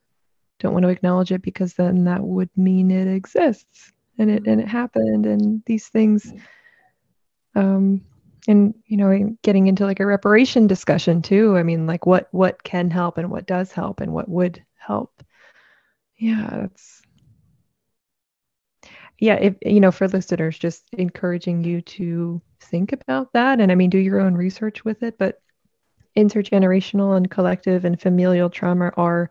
[0.60, 4.62] don't want to acknowledge it because then that would mean it exists and it and
[4.62, 6.34] it happened and these things
[7.56, 8.02] Um,
[8.48, 11.58] and you know, getting into like a reparation discussion too.
[11.58, 15.24] I mean, like what what can help and what does help and what would help.
[16.18, 17.02] Yeah, that's
[19.20, 23.76] yeah, if you know, for listeners, just encouraging you to think about that and I
[23.76, 25.42] mean do your own research with it, but
[26.18, 29.30] intergenerational and collective and familial trauma are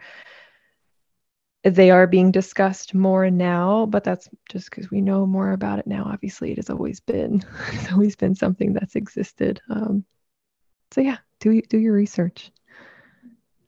[1.64, 5.86] they are being discussed more now, but that's just because we know more about it
[5.86, 6.04] now.
[6.04, 7.42] Obviously, it has always been
[7.72, 9.60] it's always been something that's existed.
[9.68, 10.04] Um,
[10.92, 12.50] so yeah, do do your research.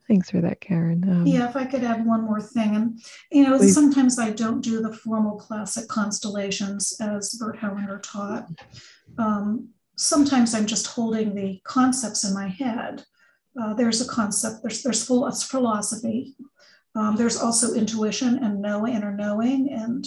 [0.07, 1.05] Thanks for that, Karen.
[1.09, 3.75] Um, yeah, if I could add one more thing, and you know, please.
[3.75, 8.49] sometimes I don't do the formal classic constellations as Bert Hellinger taught.
[9.19, 13.05] Um, sometimes I'm just holding the concepts in my head.
[13.61, 14.63] Uh, there's a concept.
[14.63, 16.35] There's there's philosophy
[16.95, 20.05] um, there's also intuition and knowing, inner knowing, and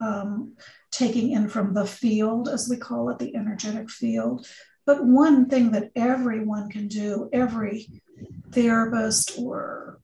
[0.00, 0.56] um,
[0.90, 4.46] taking in from the field, as we call it, the energetic field.
[4.84, 7.88] But one thing that everyone can do, every
[8.52, 10.00] therapist or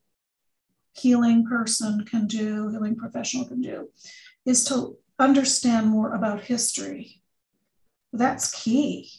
[0.93, 3.89] healing person can do, healing professional can do,
[4.45, 7.21] is to understand more about history.
[8.11, 9.09] That's key.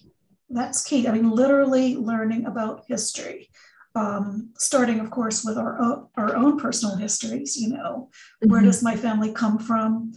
[0.49, 1.09] That's key.
[1.09, 3.51] I mean, literally learning about history
[3.95, 7.57] um, starting, of course, with our own, our own personal histories.
[7.57, 8.11] You know,
[8.43, 8.51] mm-hmm.
[8.51, 10.13] where does my family come from?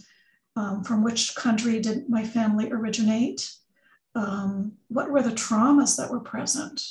[0.56, 3.48] Um, from which country did my family originate?
[4.16, 6.82] Um, what were the traumas that were present?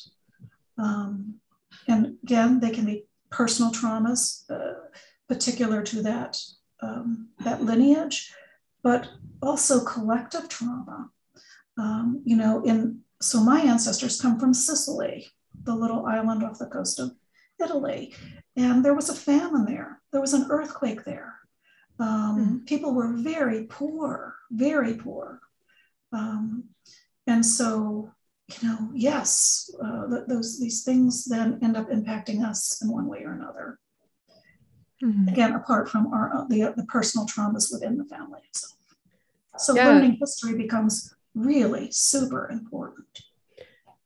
[0.78, 1.36] Um,
[1.88, 4.76] and again, they can be personal traumas, uh,
[5.28, 6.40] particular to that
[6.82, 8.32] um, that lineage,
[8.84, 9.10] but
[9.42, 11.10] also collective trauma.
[11.78, 15.28] Um, you know, in so my ancestors come from Sicily
[15.68, 17.12] the little island off the coast of
[17.64, 18.16] Italy.
[18.56, 21.36] And there was a famine there, there was an earthquake there.
[22.00, 22.68] Um, mm.
[22.68, 25.42] People were very poor, very poor.
[26.12, 26.64] Um,
[27.28, 28.12] and so,
[28.48, 33.08] you know, yes, uh, th- those these things then end up impacting us in one
[33.08, 33.80] way or another.
[35.04, 35.28] Mm-hmm.
[35.28, 38.74] Again, apart from our uh, the, the personal traumas within the family itself.
[39.58, 39.90] So yeah.
[39.90, 43.22] learning history becomes really super important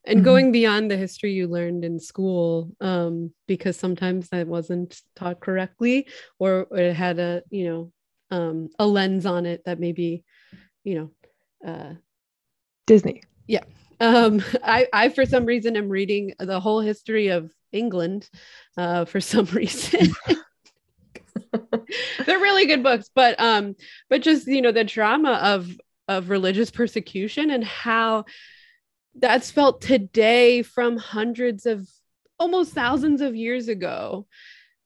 [0.06, 0.26] and mm-hmm.
[0.26, 6.08] going beyond the history you learned in school um, because sometimes that wasn't taught correctly
[6.40, 7.92] or, it had a you know
[8.32, 10.24] um, a lens on it that maybe
[10.84, 11.94] you know uh,
[12.88, 13.22] disney.
[13.48, 13.64] Yeah.
[14.00, 18.30] Um, I, I for some reason am reading the whole history of england
[18.78, 20.14] uh, for some reason.
[22.26, 23.76] They're really good books but um
[24.10, 25.70] but just you know the drama of
[26.08, 28.26] of religious persecution and how
[29.16, 31.88] that's felt today from hundreds of
[32.40, 34.28] almost thousands of years ago.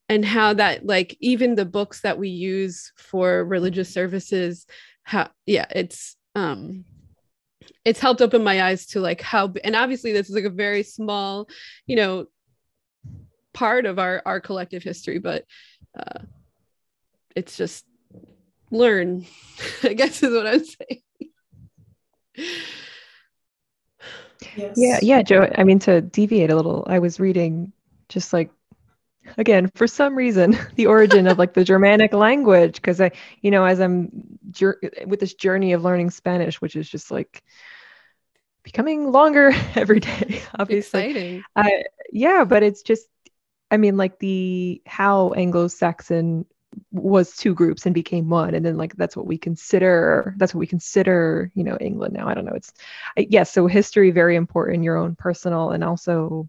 [0.08, 4.64] And how that like even the books that we use for religious services
[5.06, 6.84] how yeah it's um
[7.84, 10.82] it's helped open my eyes to like how and obviously this is like a very
[10.82, 11.48] small
[11.86, 12.26] you know
[13.54, 15.44] part of our our collective history but
[15.96, 16.18] uh
[17.36, 17.84] it's just
[18.72, 19.24] learn
[19.84, 21.02] i guess is what i'm saying
[24.56, 24.76] Yes.
[24.76, 25.50] Yeah, yeah, Joe.
[25.56, 27.72] I mean, to deviate a little, I was reading
[28.08, 28.50] just like
[29.36, 33.64] again for some reason the origin of like the germanic language because i you know
[33.64, 34.08] as i'm
[34.50, 37.42] jur- with this journey of learning spanish which is just like
[38.62, 41.42] becoming longer every day obviously Exciting.
[41.54, 43.08] I, yeah but it's just
[43.70, 46.46] i mean like the how anglo-saxon
[46.92, 48.54] was two groups and became one.
[48.54, 52.28] And then like that's what we consider that's what we consider you know england now.
[52.28, 52.54] I don't know.
[52.54, 52.72] It's
[53.16, 56.48] yes yeah, so history very important your own personal and also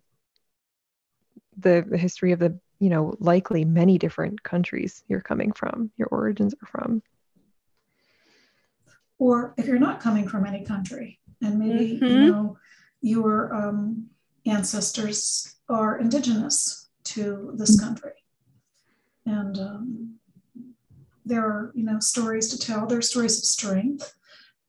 [1.58, 6.08] the, the history of the you know likely many different countries you're coming from your
[6.10, 7.02] origins are from.
[9.20, 12.06] Or if you're not coming from any country and maybe mm-hmm.
[12.06, 12.58] you know
[13.02, 14.08] your um,
[14.46, 17.88] ancestors are indigenous to this mm-hmm.
[17.88, 18.12] country
[19.28, 20.16] and um,
[21.26, 22.88] there are you know stories to tell.
[22.88, 24.14] There are stories of strength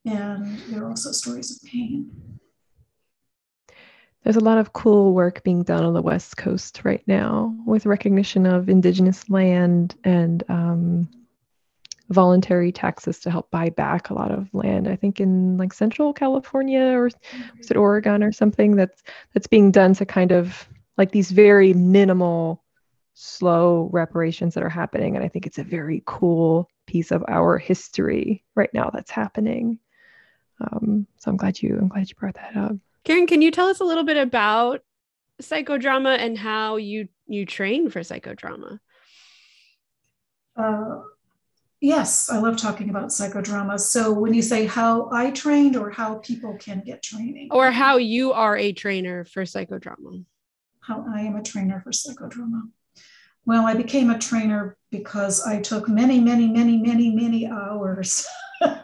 [0.04, 2.10] and there are also stories of pain.
[4.24, 7.86] There's a lot of cool work being done on the west coast right now with
[7.86, 11.08] recognition of indigenous land and um,
[12.10, 14.88] voluntary taxes to help buy back a lot of land.
[14.88, 19.02] I think in like central california or was it oregon or something that's
[19.34, 22.64] that's being done to kind of like these very minimal
[23.20, 25.16] slow reparations that are happening.
[25.16, 29.80] And I think it's a very cool piece of our history right now that's happening.
[30.60, 32.76] Um, so I'm glad you I'm glad you brought that up.
[33.04, 34.82] Karen, can you tell us a little bit about
[35.42, 38.78] psychodrama and how you you train for psychodrama?
[40.56, 41.00] Uh,
[41.80, 43.78] Yes, I love talking about psychodrama.
[43.78, 47.98] So when you say how I trained or how people can get training, or how
[47.98, 50.24] you are a trainer for psychodrama,
[50.80, 52.62] how I am a trainer for psychodrama.
[53.48, 58.24] Well, I became a trainer because I took many, many, many, many, many hours
[58.60, 58.70] of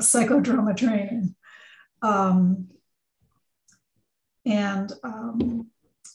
[0.00, 1.34] psychodrama training.
[2.00, 2.68] Um,
[4.46, 5.66] and um,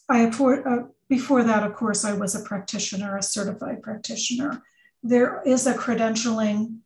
[0.10, 4.64] I uh, before that, of course, I was a practitioner, a certified practitioner
[5.06, 6.80] there is a credentialing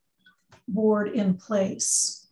[0.68, 2.28] board in place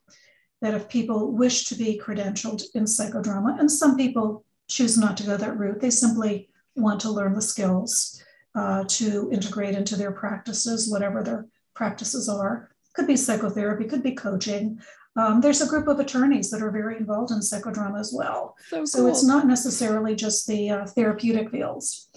[0.61, 5.23] that if people wish to be credentialed in psychodrama, and some people choose not to
[5.23, 8.23] go that route, they simply want to learn the skills
[8.55, 12.69] uh, to integrate into their practices, whatever their practices are.
[12.93, 14.79] Could be psychotherapy, could be coaching.
[15.15, 18.55] Um, there's a group of attorneys that are very involved in psychodrama as well.
[18.69, 19.07] So, so cool.
[19.07, 22.09] it's not necessarily just the uh, therapeutic fields.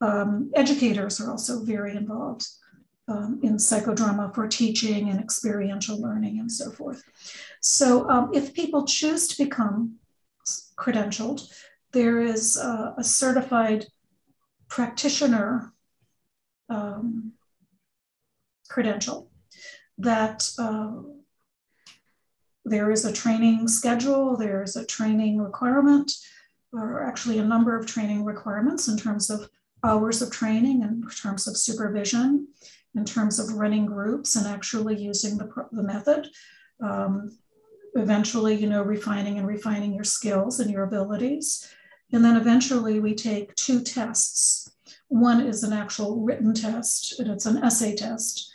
[0.00, 2.46] Um, educators are also very involved
[3.08, 7.02] um, in psychodrama for teaching and experiential learning and so forth.
[7.60, 9.96] So, um, if people choose to become
[10.76, 11.48] credentialed,
[11.92, 13.86] there is a, a certified
[14.68, 15.72] practitioner
[16.68, 17.32] um,
[18.68, 19.30] credential
[19.98, 20.92] that uh,
[22.64, 26.12] there is a training schedule, there's a training requirement,
[26.72, 29.48] or actually a number of training requirements in terms of
[29.82, 32.48] hours of training in terms of supervision
[32.94, 36.28] in terms of running groups and actually using the, the method.
[36.80, 37.38] Um,
[37.94, 41.72] eventually, you know, refining and refining your skills and your abilities.
[42.12, 44.70] And then eventually we take two tests.
[45.08, 48.52] One is an actual written test, and it's an essay test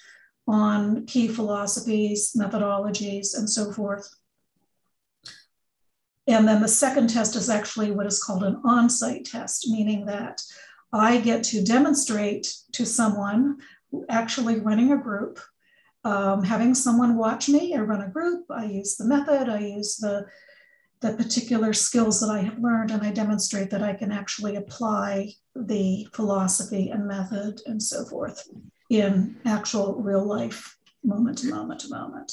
[0.47, 4.13] on key philosophies, methodologies, and so forth.
[6.27, 10.05] And then the second test is actually what is called an on site test, meaning
[10.05, 10.41] that
[10.91, 13.57] I get to demonstrate to someone
[14.09, 15.39] actually running a group,
[16.03, 17.75] um, having someone watch me.
[17.75, 20.25] I run a group, I use the method, I use the,
[21.03, 25.33] the particular skills that I have learned, and I demonstrate that I can actually apply
[25.53, 28.47] the philosophy and method and so forth
[28.89, 32.31] in actual real life, moment to moment to moment.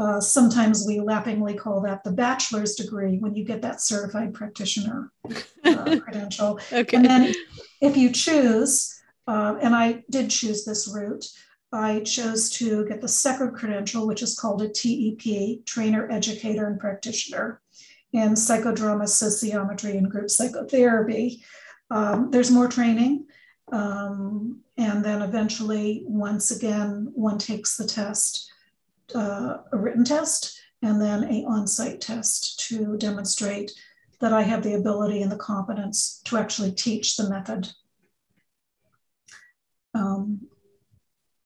[0.00, 5.12] Uh, sometimes we laughingly call that the bachelor's degree when you get that certified practitioner
[5.64, 6.58] uh, credential.
[6.72, 6.96] Okay.
[6.96, 7.34] And then
[7.80, 11.24] if you choose, uh, and I did choose this route.
[11.72, 16.80] I chose to get the second credential, which is called a TEP, Trainer, Educator, and
[16.80, 17.60] Practitioner
[18.12, 21.44] in Psychodrama, Sociometry, and Group Psychotherapy.
[21.90, 23.26] Um, there's more training.
[23.72, 28.52] Um, and then eventually, once again, one takes the test,
[29.14, 33.70] uh, a written test, and then a on-site test to demonstrate
[34.20, 37.68] that I have the ability and the competence to actually teach the method
[39.94, 40.40] um,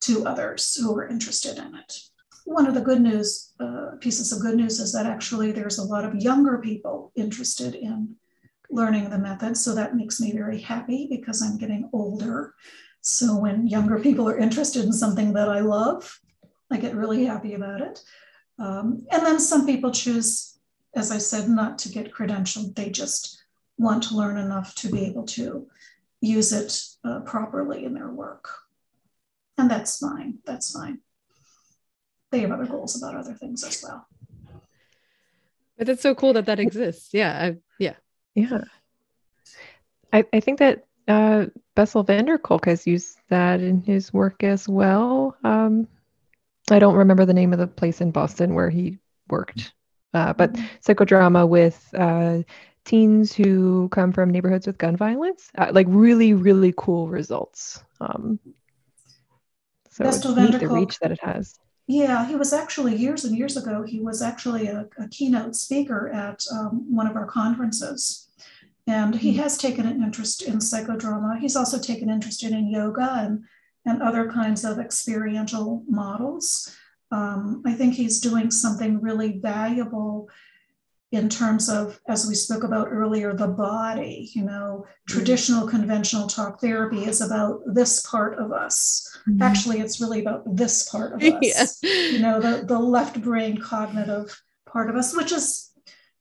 [0.07, 1.99] to others who are interested in it.
[2.45, 5.85] One of the good news uh, pieces of good news is that actually there's a
[5.85, 8.17] lot of younger people interested in
[8.71, 9.57] learning the method.
[9.57, 12.55] So that makes me very happy because I'm getting older.
[13.01, 16.21] So when younger people are interested in something that I love,
[16.71, 18.03] I get really happy about it.
[18.59, 20.59] Um, and then some people choose,
[20.95, 22.75] as I said, not to get credentialed.
[22.75, 23.43] They just
[23.79, 25.67] want to learn enough to be able to
[26.21, 28.49] use it uh, properly in their work.
[29.57, 30.39] And that's fine.
[30.45, 31.01] That's fine.
[32.31, 34.07] They have other goals about other things as well.
[35.79, 37.11] But it's so cool that that exists.
[37.13, 37.33] Yeah.
[37.41, 37.95] I, yeah.
[38.35, 38.63] Yeah.
[40.13, 44.43] I, I think that uh, Bessel van der Kolk has used that in his work
[44.43, 45.37] as well.
[45.45, 45.89] Um,
[46.71, 48.99] I don't remember the name of the place in Boston where he
[49.29, 49.73] worked,
[50.15, 50.65] uh, but mm-hmm.
[50.85, 52.43] psychodrama with uh,
[52.85, 57.83] teens who come from neighborhoods with gun violence, uh, like really, really cool results.
[58.01, 58.39] Um,
[59.95, 61.59] so it's neat the reach that it has.
[61.87, 63.83] Yeah, he was actually years and years ago.
[63.83, 68.29] He was actually a, a keynote speaker at um, one of our conferences,
[68.87, 69.43] and he mm-hmm.
[69.43, 71.39] has taken an interest in psychodrama.
[71.39, 73.45] He's also taken interest in yoga and
[73.87, 76.75] and other kinds of experiential models.
[77.13, 80.29] Um, I think he's doing something really valuable
[81.13, 84.31] in terms of, as we spoke about earlier, the body.
[84.33, 85.13] You know, mm-hmm.
[85.13, 89.14] traditional conventional talk therapy is about this part of us.
[89.29, 89.43] Mm-hmm.
[89.43, 91.79] Actually, it's really about this part of us.
[91.83, 91.91] Yeah.
[91.91, 95.71] You know, the, the left brain cognitive part of us, which is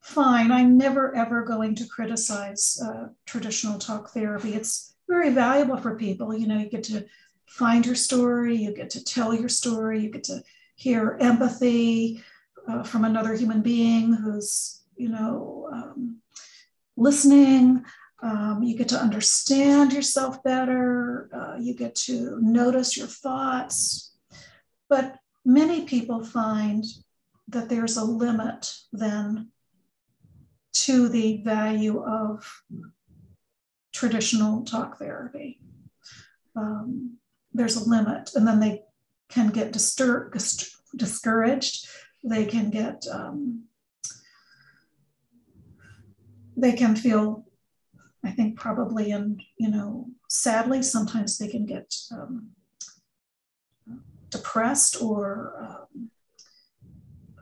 [0.02, 0.52] fine.
[0.52, 4.54] I'm never ever going to criticize uh, traditional talk therapy.
[4.54, 6.36] It's very valuable for people.
[6.36, 7.06] You know, you get to
[7.46, 10.44] find your story, you get to tell your story, you get to
[10.76, 12.24] hear empathy.
[12.66, 16.18] Uh, from another human being who's you know, um,
[16.96, 17.84] listening.
[18.24, 21.30] Um, you get to understand yourself better.
[21.34, 24.16] Uh, you get to notice your thoughts.
[24.90, 26.86] but many people find
[27.50, 29.50] that there's a limit then
[30.72, 32.64] to the value of
[33.94, 35.60] traditional talk therapy.
[36.56, 37.18] Um,
[37.54, 38.84] there's a limit, and then they
[39.30, 40.32] can get distur-
[40.96, 41.88] discouraged.
[42.24, 43.66] They can get, um,
[46.56, 47.46] they can feel,
[48.26, 52.52] I think, probably, and you know, sadly, sometimes they can get um,
[54.34, 56.10] depressed or um,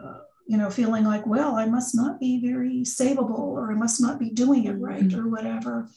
[0.03, 4.01] uh, you know feeling like well i must not be very savable or i must
[4.01, 5.19] not be doing it right mm-hmm.
[5.19, 5.87] or whatever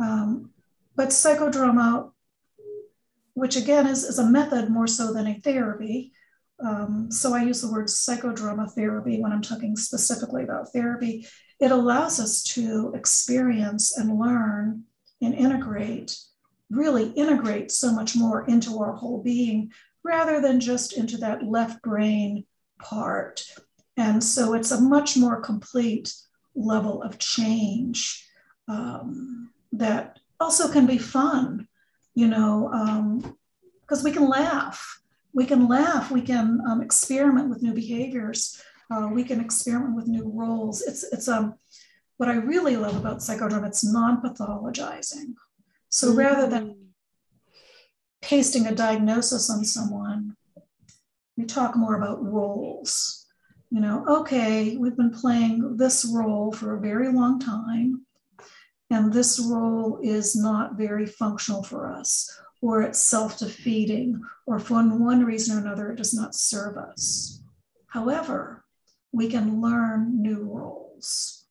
[0.00, 0.50] um,
[0.96, 2.10] but psychodrama
[3.34, 6.12] which again is, is a method more so than a therapy
[6.64, 11.26] um, so i use the word psychodrama therapy when i'm talking specifically about therapy
[11.60, 14.82] it allows us to experience and learn
[15.20, 16.16] and integrate
[16.72, 19.70] really integrate so much more into our whole being
[20.04, 22.44] rather than just into that left brain
[22.80, 23.44] part.
[23.96, 26.12] And so it's a much more complete
[26.54, 28.26] level of change
[28.68, 31.68] um, that also can be fun,
[32.14, 32.68] you know,
[33.82, 35.01] because um, we can laugh.
[35.34, 36.10] We can laugh.
[36.10, 38.62] We can um, experiment with new behaviors.
[38.90, 40.82] Uh, we can experiment with new roles.
[40.82, 41.54] It's it's um
[42.18, 43.68] what I really love about psychodrama.
[43.68, 45.34] It's non-pathologizing.
[45.88, 46.18] So mm-hmm.
[46.18, 46.76] rather than
[48.20, 50.36] pasting a diagnosis on someone,
[51.36, 53.26] we talk more about roles.
[53.70, 58.04] You know, okay, we've been playing this role for a very long time,
[58.90, 62.30] and this role is not very functional for us,
[62.62, 67.42] or it's self defeating, or for one reason or another, it does not serve us.
[67.88, 68.64] However,
[69.12, 71.44] we can learn new roles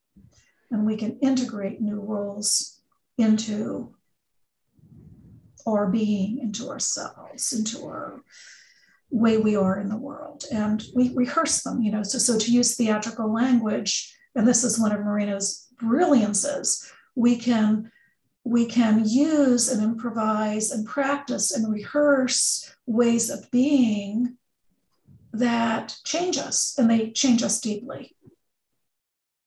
[0.72, 2.80] and we can integrate new roles
[3.18, 3.94] into
[5.68, 8.22] our being, into ourselves, into our
[9.12, 10.46] way we are in the world.
[10.52, 12.04] And we rehearse them, you know.
[12.04, 17.92] So, so to use theatrical language, and this is one of Moreno's brilliances, we can
[18.44, 24.38] we can use and improvise and practice and rehearse ways of being
[25.34, 28.16] that change us and they change us deeply.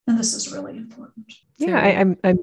[0.07, 1.33] And this is really important.
[1.59, 2.39] Yeah, I, am I'm,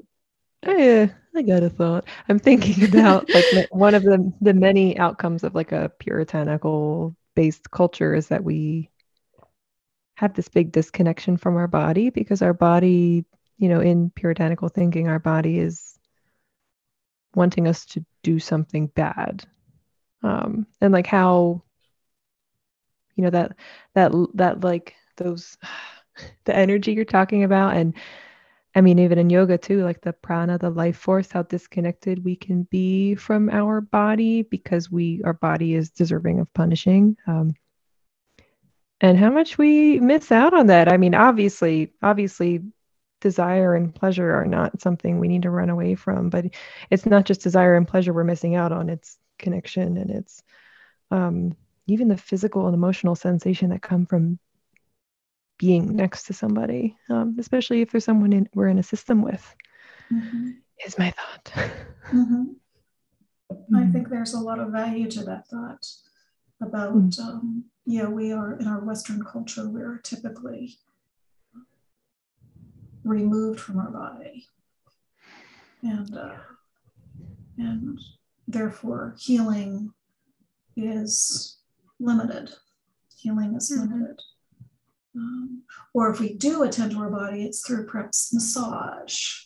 [0.64, 2.04] I'm I, uh, I got a thought.
[2.28, 7.70] I'm thinking about like one of the the many outcomes of like a puritanical based
[7.70, 8.90] culture is that we
[10.16, 13.24] have this big disconnection from our body because our body,
[13.56, 15.91] you know, in puritanical thinking, our body is
[17.34, 19.44] wanting us to do something bad.
[20.22, 21.62] Um, and like how,
[23.16, 23.56] you know, that
[23.94, 25.58] that that like those
[26.44, 27.94] the energy you're talking about and
[28.74, 32.36] I mean, even in yoga too, like the prana, the life force, how disconnected we
[32.36, 37.18] can be from our body because we, our body is deserving of punishing.
[37.26, 37.54] Um,
[39.00, 40.90] and how much we miss out on that.
[40.90, 42.62] I mean, obviously, obviously,
[43.22, 46.46] desire and pleasure are not something we need to run away from, but
[46.90, 50.42] it's not just desire and pleasure we're missing out on, it's connection and it's
[51.10, 51.56] um,
[51.86, 54.38] even the physical and emotional sensation that come from
[55.58, 59.54] being next to somebody, um, especially if there's someone in, we're in a system with,
[60.12, 60.50] mm-hmm.
[60.84, 61.44] is my thought.
[62.12, 62.42] Mm-hmm.
[63.52, 63.76] Mm-hmm.
[63.76, 65.86] I think there's a lot of value to that thought
[66.60, 67.20] about, mm.
[67.20, 70.78] um, yeah, we are in our Western culture, we're typically
[73.04, 74.46] removed from our body.
[75.82, 76.34] And, uh,
[77.58, 77.98] and
[78.46, 79.92] therefore, healing
[80.76, 81.58] is
[81.98, 82.50] limited.
[83.16, 83.92] Healing is mm-hmm.
[83.92, 84.20] limited.
[85.14, 89.44] Um, or if we do attend to our body, it's through perhaps massage,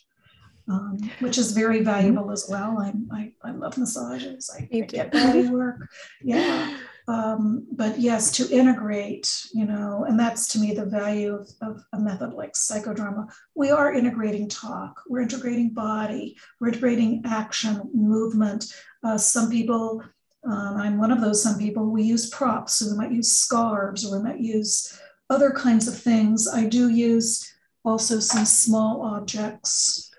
[0.69, 2.77] um, which is very valuable as well.
[2.79, 4.49] I, I, I love massages.
[4.57, 5.89] I, I get body work.
[6.21, 6.77] Yeah.
[7.09, 11.85] Um, but yes, to integrate, you know, and that's to me the value of, of
[11.93, 13.31] a method like psychodrama.
[13.55, 18.65] We are integrating talk, we're integrating body, we're integrating action, movement.
[19.05, 20.03] Uh, some people,
[20.43, 22.73] um, I'm one of those, some people, we use props.
[22.73, 24.99] So we might use scarves or we might use
[25.29, 26.45] other kinds of things.
[26.47, 27.53] I do use
[27.85, 30.11] also some small objects.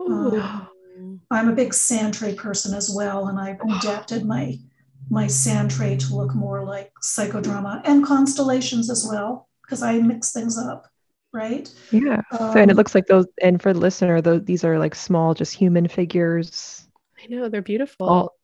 [0.00, 0.70] Um,
[1.30, 4.58] I'm a big sand tray person as well, and I've adapted my
[5.10, 10.32] my sand tray to look more like psychodrama and constellations as well, because I mix
[10.32, 10.86] things up,
[11.32, 11.68] right?
[11.90, 12.22] Yeah.
[12.30, 14.94] Um, so, and it looks like those, and for the listener, those these are like
[14.94, 16.86] small, just human figures.
[17.22, 18.08] I know they're beautiful.
[18.08, 18.36] All,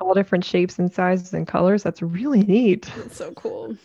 [0.00, 1.82] all different shapes and sizes and colors.
[1.82, 2.90] That's really neat.
[2.96, 3.76] That's so cool.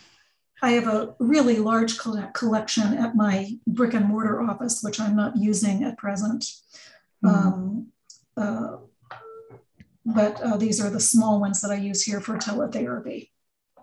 [0.61, 1.99] I have a really large
[2.33, 6.43] collection at my brick and mortar office, which I'm not using at present.
[7.23, 7.27] Mm-hmm.
[7.27, 7.87] Um,
[8.35, 8.77] uh,
[10.13, 13.29] but uh, these are the small ones that I use here for teletherapy.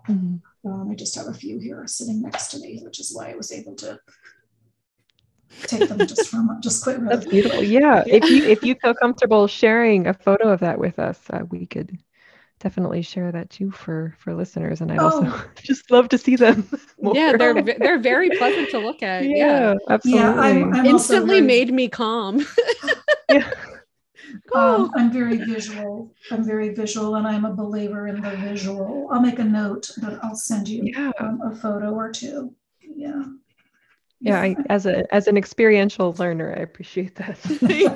[0.09, 0.71] Mm-hmm.
[0.71, 3.37] Um, I just have a few here sitting next to me, which is why I
[3.37, 3.99] was able to
[5.63, 7.63] take them just from just quite That's beautiful.
[7.63, 8.03] Yeah.
[8.07, 11.67] If you if you feel comfortable sharing a photo of that with us, uh, we
[11.67, 11.99] could
[12.59, 15.05] definitely share that too for for listeners and i'd oh.
[15.05, 16.67] also just love to see them
[17.01, 17.15] more.
[17.15, 19.75] yeah they're they're very pleasant to look at yeah, yeah.
[19.91, 21.47] absolutely yeah, I'm, I'm instantly very...
[21.47, 22.47] made me calm
[23.31, 23.51] yeah
[24.55, 29.09] um, i'm very visual i'm very visual and i'm a believer in the visual.
[29.11, 31.13] I'll make a note but i'll send you yeah.
[31.21, 32.55] um, a photo or two.
[32.81, 33.23] Yeah.
[34.21, 37.39] Yeah I, as a as an experiential learner i appreciate that.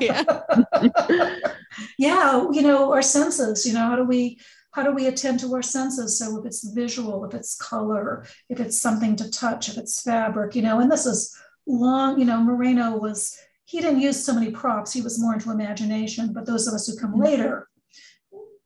[0.01, 1.38] Yeah
[1.99, 4.38] yeah you know our senses you know how do we
[4.72, 6.16] how do we attend to our senses?
[6.18, 10.55] So if it's visual if it's color if it's something to touch if it's fabric
[10.55, 11.36] you know and this is
[11.66, 13.38] long you know moreno was
[13.70, 14.92] he didn't use so many props.
[14.92, 17.68] He was more into imagination but those of us who come later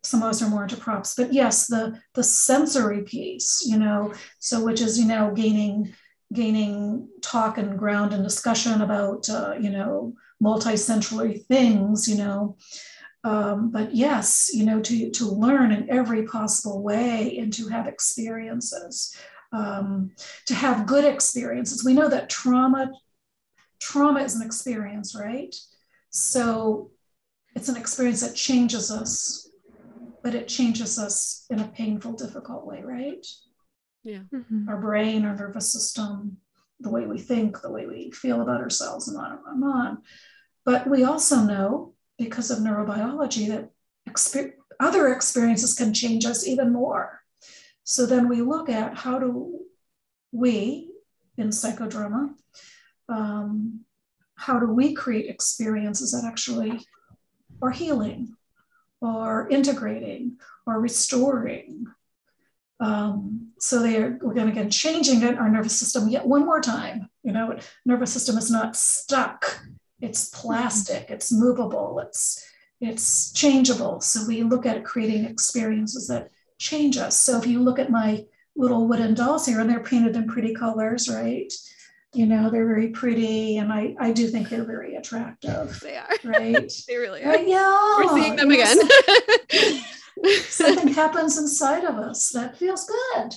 [0.03, 1.15] some of us are more into props.
[1.15, 5.95] But yes the the sensory piece you know so which is you know gaining
[6.33, 12.57] gaining talk and ground and discussion about uh, you know multi-sensory things you know.
[13.25, 17.87] Um, but yes you know to to learn in every possible way and to have
[17.87, 19.17] experiences
[19.55, 20.11] um,
[20.47, 21.85] to have good experiences.
[21.85, 22.91] We know that trauma
[23.81, 25.55] trauma is an experience right?
[26.11, 26.91] So
[27.55, 29.49] it's an experience that changes us
[30.23, 33.27] but it changes us in a painful difficult way right?
[34.03, 34.21] Yeah.
[34.35, 34.69] Mm-hmm.
[34.69, 36.37] our brain our nervous system
[36.81, 40.03] the way we think the way we feel about ourselves and on and on.
[40.65, 43.71] But we also know because of neurobiology that
[44.09, 47.21] exper- other experiences can change us even more.
[47.85, 49.61] So then we look at how do
[50.33, 50.91] we
[51.37, 52.35] in psychodrama
[53.09, 53.81] um,
[54.37, 56.81] how do we create experiences that actually
[57.63, 58.37] are healing
[59.01, 60.37] or integrating
[60.67, 61.87] or restoring
[62.81, 67.09] um, so they're we're going to get changing our nervous system yet one more time.
[67.23, 69.61] You know, nervous system is not stuck.
[70.01, 71.11] It's plastic.
[71.11, 72.01] It's movable.
[72.01, 72.45] It's
[72.81, 74.01] it's changeable.
[74.01, 77.19] So we look at creating experiences that change us.
[77.21, 78.25] So if you look at my
[78.57, 81.53] little wooden dolls here, and they're painted in pretty colors, right?
[82.15, 85.79] You know, they're very pretty, and I I do think they're very attractive.
[85.83, 86.73] They are right.
[86.89, 87.29] they really are.
[87.29, 87.49] Right?
[87.49, 88.79] Yeah, we're seeing them again.
[90.43, 93.35] something happens inside of us that feels good.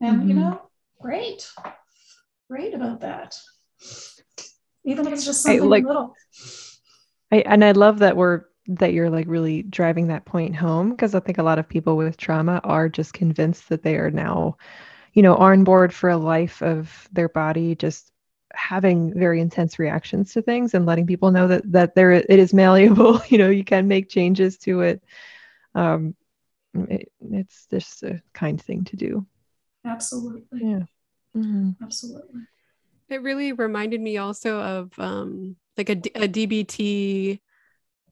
[0.00, 0.28] And, mm-hmm.
[0.28, 0.62] you know,
[1.00, 1.50] great,
[2.48, 3.34] great about that.
[4.84, 6.14] Even if it's just something I, like, little.
[7.30, 11.14] I, and I love that we're that you're like really driving that point home because
[11.14, 14.58] I think a lot of people with trauma are just convinced that they are now,
[15.18, 18.12] you know, on board for a life of their body just
[18.52, 22.54] having very intense reactions to things and letting people know that that there it is
[22.54, 25.02] malleable you know you can make changes to it
[25.74, 26.14] um,
[26.72, 29.26] it, it's just a kind thing to do.
[29.84, 30.60] Absolutely.
[30.62, 30.82] Yeah.
[31.36, 31.70] Mm-hmm.
[31.82, 32.42] Absolutely.
[33.08, 37.40] It really reminded me also of um, like a, a DBT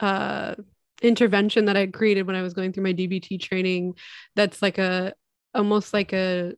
[0.00, 0.56] uh,
[1.02, 3.94] intervention that I created when I was going through my DBT training.
[4.34, 5.14] That's like a
[5.54, 6.54] almost like a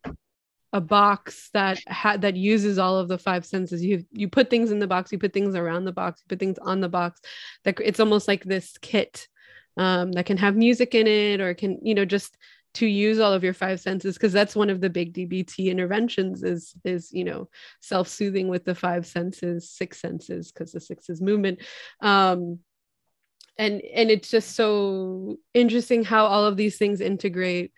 [0.72, 3.82] a box that had that uses all of the five senses.
[3.82, 6.38] You you put things in the box, you put things around the box, you put
[6.38, 7.20] things on the box.
[7.64, 9.28] That it's almost like this kit
[9.78, 12.36] um, that can have music in it or can you know just
[12.74, 16.42] to use all of your five senses because that's one of the big dbt interventions
[16.42, 17.48] is is you know
[17.80, 21.60] self-soothing with the five senses six senses because the six is movement
[22.02, 22.58] um
[23.56, 27.72] and and it's just so interesting how all of these things integrate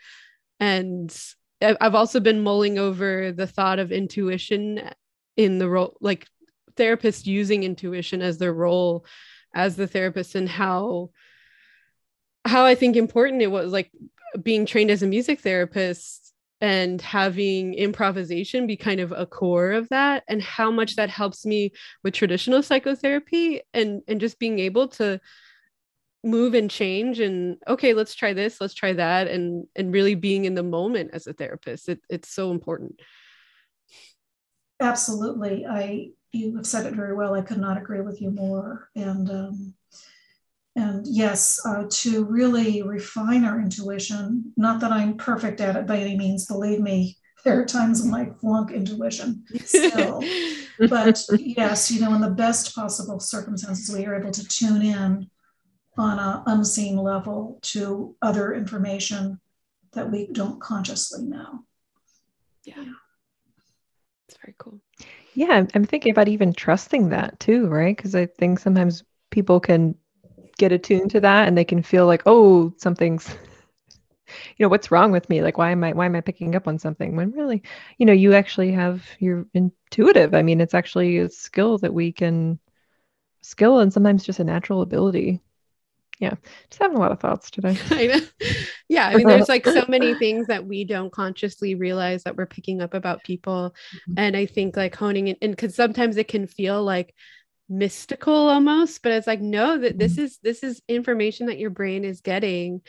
[0.59, 1.17] and
[1.63, 4.91] i've also been mulling over the thought of intuition
[5.37, 6.27] in the role like
[6.77, 9.05] therapists using intuition as their role
[9.55, 11.11] as the therapist and how
[12.45, 13.91] how I think important it was like
[14.43, 19.89] being trained as a music therapist and having improvisation be kind of a core of
[19.89, 24.89] that and how much that helps me with traditional psychotherapy and and just being able
[24.89, 25.21] to
[26.23, 30.45] move and change and okay let's try this let's try that and and really being
[30.45, 33.01] in the moment as a therapist it, it's so important
[34.81, 38.91] absolutely i you have said it very well i could not agree with you more
[38.95, 39.75] and um,
[40.77, 44.53] and yes, uh, to really refine our intuition.
[44.57, 48.15] Not that I'm perfect at it by any means, believe me, there are times when
[48.15, 50.23] I flunk intuition still.
[50.89, 55.29] but yes, you know, in the best possible circumstances, we are able to tune in
[56.01, 59.41] on an unseen level to other information
[59.93, 61.65] that we don't consciously know.
[62.65, 62.85] Yeah.
[64.29, 64.81] It's very cool.
[65.35, 67.97] Yeah, I'm thinking about even trusting that too, right?
[67.97, 69.95] Because I think sometimes people can
[70.59, 73.29] get attuned to that and they can feel like oh something's
[74.27, 76.69] you know what's wrong with me like why am i why am i picking up
[76.69, 77.63] on something when really
[77.97, 82.13] you know you actually have you're intuitive i mean it's actually a skill that we
[82.13, 82.59] can
[83.41, 85.41] skill and sometimes just a natural ability
[86.21, 86.35] yeah
[86.69, 88.21] just having a lot of thoughts today I know.
[88.89, 92.47] yeah i mean there's like so many things that we don't consciously realize that we're
[92.47, 94.15] picking up about people mm-hmm.
[94.19, 97.15] and i think like honing it and because sometimes it can feel like
[97.69, 100.25] mystical almost but it's like no that this mm-hmm.
[100.25, 102.81] is this is information that your brain is getting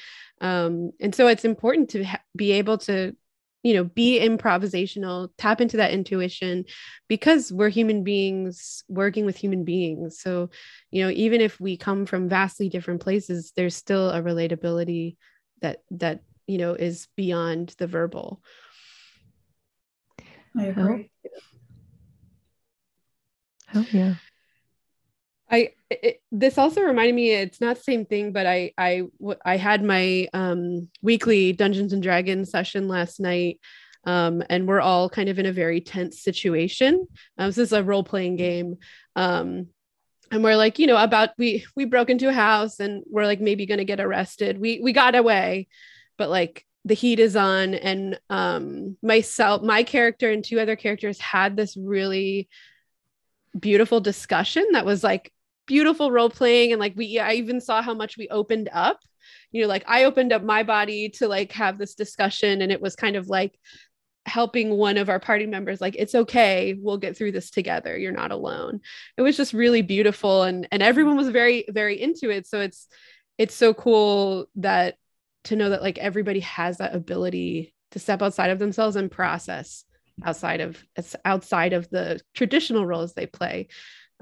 [0.42, 3.16] um and so it's important to ha- be able to
[3.64, 6.66] you know be improvisational tap into that intuition
[7.08, 10.20] because we're human beings working with human beings.
[10.20, 10.50] So
[10.90, 15.18] you know even if we come from vastly different places there's still a relatability
[15.62, 18.42] that that you know is beyond the verbal.
[20.58, 21.12] I agree.
[23.74, 24.16] Oh, oh yeah
[25.52, 29.04] I it, this also reminded me it's not the same thing but I I
[29.46, 33.60] I had my um weekly Dungeons and Dragons session last night
[34.06, 37.08] um and we're all kind of in a very tense situation.
[37.38, 38.78] Um, this is a role playing game
[39.16, 39.68] um
[40.32, 43.42] and we're like you know about we we broke into a house and we're like
[43.42, 44.60] maybe to get arrested.
[44.60, 45.68] We we got away
[46.18, 51.20] but like the heat is on and um myself my character and two other characters
[51.20, 52.48] had this really
[53.60, 55.32] beautiful discussion that was like
[55.72, 59.00] beautiful role playing and like we I even saw how much we opened up.
[59.54, 62.82] You know, like I opened up my body to like have this discussion and it
[62.82, 63.58] was kind of like
[64.26, 67.98] helping one of our party members like it's okay we'll get through this together.
[67.98, 68.82] You're not alone.
[69.16, 72.48] It was just really beautiful and and everyone was very very into it.
[72.48, 72.90] So it's
[73.38, 74.96] it's so cool that
[75.46, 79.86] to know that like everybody has that ability to step outside of themselves and process
[80.26, 80.84] outside of
[81.24, 83.70] outside of the traditional roles they play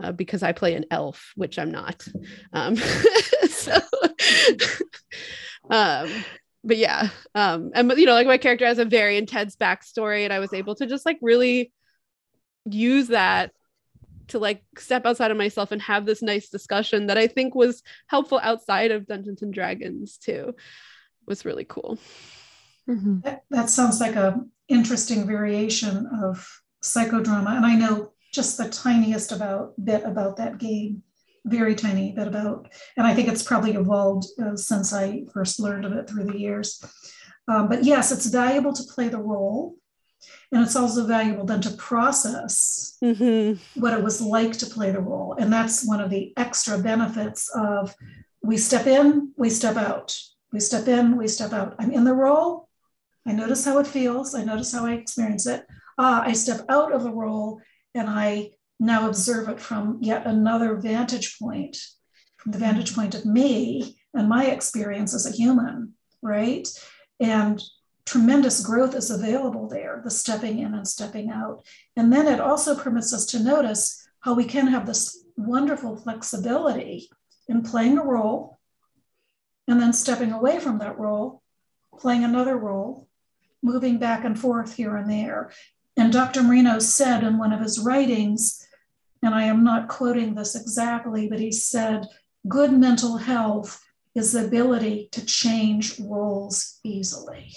[0.02, 2.06] uh, because I play an elf, which I'm not.
[2.54, 2.76] Um,
[3.50, 3.78] so,
[5.70, 6.10] um,
[6.64, 10.34] but yeah, um, and you know, like my character has a very intense backstory, and
[10.34, 11.72] I was able to just like really
[12.66, 13.52] use that
[14.28, 17.82] to like step outside of myself and have this nice discussion that I think was
[18.08, 20.50] helpful outside of Dungeons and Dragons too.
[20.50, 21.98] It was really cool.
[22.88, 23.22] Mm-hmm.
[23.22, 26.48] That, that sounds like a interesting variation of
[26.84, 31.04] psychodrama, and I know just the tiniest about bit about that game,
[31.46, 35.86] very tiny bit about, and I think it's probably evolved uh, since I first learned
[35.86, 36.84] of it through the years.
[37.48, 39.76] Um, but yes, it's valuable to play the role.
[40.52, 43.80] And it's also valuable then to process mm-hmm.
[43.80, 45.36] what it was like to play the role.
[45.40, 47.96] And that's one of the extra benefits of
[48.44, 50.18] we step in, we step out.
[50.52, 51.76] We step in, we step out.
[51.80, 52.68] I'm in the role.
[53.26, 54.34] I notice how it feels.
[54.34, 55.66] I notice how I experience it.
[55.98, 57.62] Ah, I step out of the role
[58.00, 61.78] and I now observe it from yet another vantage point,
[62.38, 66.68] from the vantage point of me and my experience as a human, right?
[67.20, 67.62] And
[68.06, 71.66] tremendous growth is available there, the stepping in and stepping out.
[71.96, 77.10] And then it also permits us to notice how we can have this wonderful flexibility
[77.48, 78.60] in playing a role
[79.68, 81.44] and then stepping away from that role,
[82.00, 83.08] playing another role,
[83.62, 85.52] moving back and forth here and there.
[86.00, 86.42] And Dr.
[86.44, 88.66] Moreno said in one of his writings,
[89.22, 92.08] and I am not quoting this exactly, but he said,
[92.48, 93.84] good mental health
[94.16, 97.54] is the ability to change roles easily.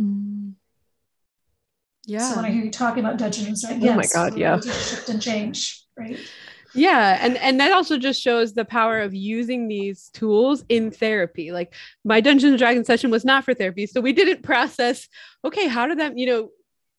[0.00, 0.54] Mm.
[2.06, 2.28] Yeah.
[2.28, 3.80] So when I hear you talking about Dungeons, right?
[3.80, 4.60] Oh yes, my God, yeah.
[4.60, 6.18] Shift and change, right?
[6.74, 11.52] yeah and and that also just shows the power of using these tools in therapy
[11.52, 11.72] like
[12.04, 15.08] my dungeons and dragons session was not for therapy so we didn't process
[15.44, 16.50] okay how did that you know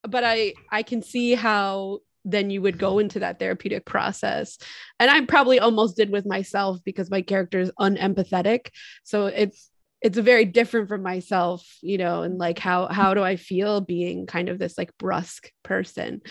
[0.08, 4.58] but I I can see how then you would go into that therapeutic process.
[4.99, 8.70] And I probably almost did with myself because my character is unempathetic.
[9.03, 9.70] So it's
[10.01, 14.26] it's very different from myself, you know, and like how how do I feel being
[14.26, 16.22] kind of this like brusque person.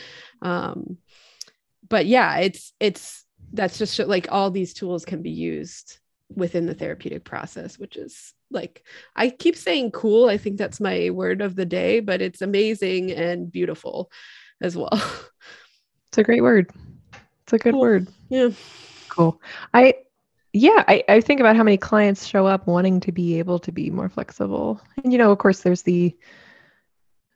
[0.43, 0.99] Um
[1.89, 5.99] but yeah, it's it's that's just like all these tools can be used
[6.29, 8.84] within the therapeutic process, which is like
[9.16, 10.28] I keep saying cool.
[10.28, 14.11] I think that's my word of the day, but it's amazing and beautiful
[14.61, 14.90] as well.
[16.09, 16.70] It's a great word.
[17.42, 17.80] It's a good cool.
[17.80, 18.07] word.
[18.28, 18.50] Yeah.
[19.09, 19.42] Cool.
[19.74, 19.94] I
[20.52, 23.72] yeah, I, I think about how many clients show up wanting to be able to
[23.72, 24.80] be more flexible.
[25.02, 26.16] And you know, of course there's the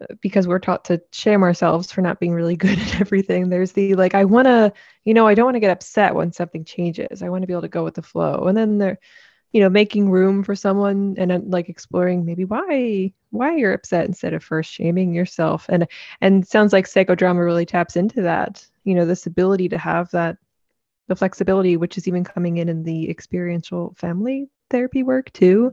[0.00, 3.48] uh, because we're taught to shame ourselves for not being really good at everything.
[3.48, 4.72] There's the like, I want to,
[5.04, 7.20] you know, I don't want to get upset when something changes.
[7.20, 8.44] I want to be able to go with the flow.
[8.46, 9.00] And then there,
[9.52, 14.06] you know, making room for someone and uh, like exploring maybe why why you're upset
[14.06, 15.66] instead of first shaming yourself.
[15.68, 15.86] And
[16.20, 18.66] and sounds like psychodrama really taps into that.
[18.84, 20.38] You know, this ability to have that
[21.08, 25.72] the flexibility, which is even coming in in the experiential family therapy work too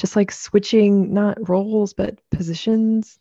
[0.00, 3.18] just like switching not roles but positions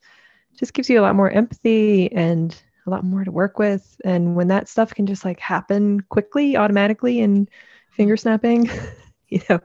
[0.58, 4.36] just gives you a lot more empathy and a lot more to work with and
[4.36, 7.50] when that stuff can just like happen quickly automatically and
[7.92, 8.70] finger snapping
[9.32, 9.60] you know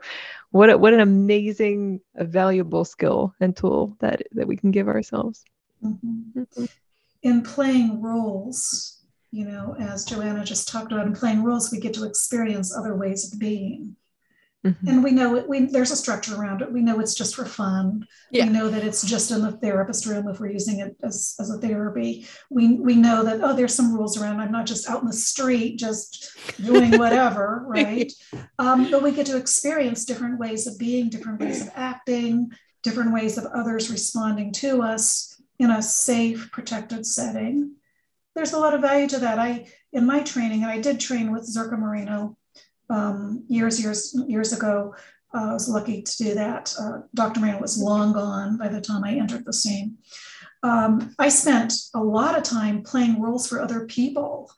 [0.51, 5.45] what what an amazing valuable skill and tool that that we can give ourselves.
[5.83, 6.65] Mm-hmm.
[7.23, 11.93] in playing roles you know as joanna just talked about in playing roles we get
[11.95, 13.95] to experience other ways of being
[14.65, 14.89] Mm-hmm.
[14.89, 16.73] And we know it, we, there's a structure around it.
[16.73, 18.07] We know it's just for fun.
[18.31, 18.47] Yeah.
[18.47, 21.51] We know that it's just in the therapist room if we're using it as, as
[21.51, 22.27] a therapy.
[22.49, 24.41] We, we know that, oh, there's some rules around.
[24.41, 26.35] I'm not just out in the street just
[26.65, 28.11] doing whatever, right?
[28.59, 32.51] Um, but we get to experience different ways of being, different ways of acting,
[32.83, 37.75] different ways of others responding to us in a safe, protected setting.
[38.35, 39.39] There's a lot of value to that.
[39.39, 42.37] I, in my training, and I did train with Zerka Moreno
[42.95, 44.95] um, years, years, years ago.
[45.35, 46.75] Uh, I was lucky to do that.
[46.79, 47.41] Uh, Dr.
[47.41, 49.99] Moreno was long gone by the time I entered the scene.
[50.63, 54.51] Um, I spent a lot of time playing roles for other people.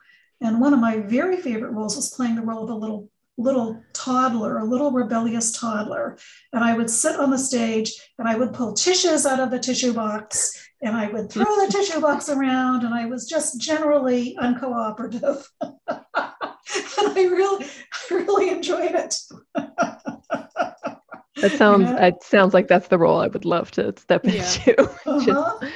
[0.42, 3.08] And one of my very favorite roles was playing the role of a little
[3.38, 6.16] little toddler, a little rebellious toddler.
[6.54, 9.58] And I would sit on the stage and I would pull tissues out of the
[9.58, 14.36] tissue box and I would throw the tissue box around and I was just generally
[14.40, 15.46] uncooperative.
[16.98, 19.14] I really, I really enjoyed it.
[19.54, 22.06] that sounds, yeah.
[22.06, 24.32] it sounds like that's the role I would love to step yeah.
[24.34, 24.90] into.
[25.06, 25.58] Uh-huh.
[25.60, 25.72] Just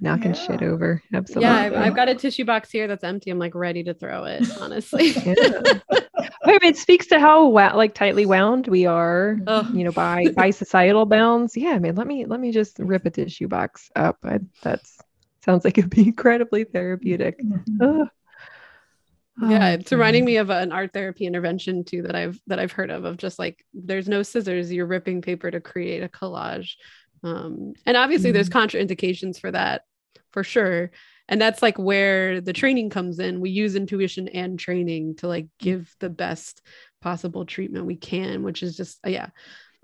[0.00, 0.46] knocking yeah.
[0.46, 1.02] shit over.
[1.12, 1.44] Absolutely.
[1.44, 3.30] Yeah, I've, I've, got a tissue box here that's empty.
[3.30, 5.10] I'm like ready to throw it, honestly.
[5.10, 5.60] yeah.
[5.90, 9.74] I mean, it speaks to how like tightly wound we are, Ugh.
[9.74, 11.56] you know, by by societal bounds.
[11.56, 14.18] Yeah, I mean, let me let me just rip a tissue box up.
[14.24, 14.98] I, that's
[15.44, 17.38] sounds like it'd be incredibly therapeutic.
[17.42, 18.02] Mm-hmm.
[19.48, 22.90] yeah, it's reminding me of an art therapy intervention too that I've that I've heard
[22.90, 26.72] of of just like there's no scissors, you're ripping paper to create a collage.
[27.22, 28.34] Um, and obviously mm-hmm.
[28.34, 29.82] there's contraindications for that
[30.30, 30.90] for sure.
[31.26, 33.40] And that's like where the training comes in.
[33.40, 36.60] We use intuition and training to like give the best
[37.00, 39.28] possible treatment we can, which is just yeah.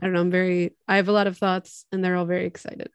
[0.01, 0.21] I don't know.
[0.21, 2.91] I'm very I have a lot of thoughts and they're all very excited.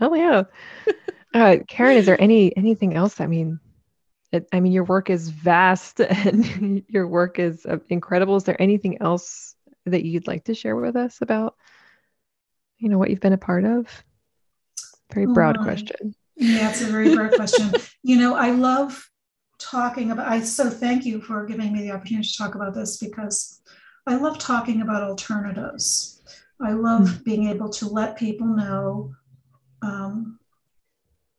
[0.00, 0.44] Oh yeah.
[1.34, 3.20] uh, Karen, is there any anything else?
[3.20, 3.60] I mean,
[4.32, 8.36] it, I mean, your work is vast and your work is uh, incredible.
[8.36, 9.54] Is there anything else
[9.86, 11.56] that you'd like to share with us about,
[12.78, 13.86] you know, what you've been a part of?
[15.12, 16.14] Very broad oh question.
[16.36, 17.72] Yeah, it's a very broad question.
[18.02, 19.10] You know, I love
[19.58, 20.26] talking about.
[20.26, 23.60] I so thank you for giving me the opportunity to talk about this because
[24.06, 26.22] I love talking about alternatives.
[26.58, 27.22] I love mm-hmm.
[27.24, 29.14] being able to let people know
[29.82, 30.39] um,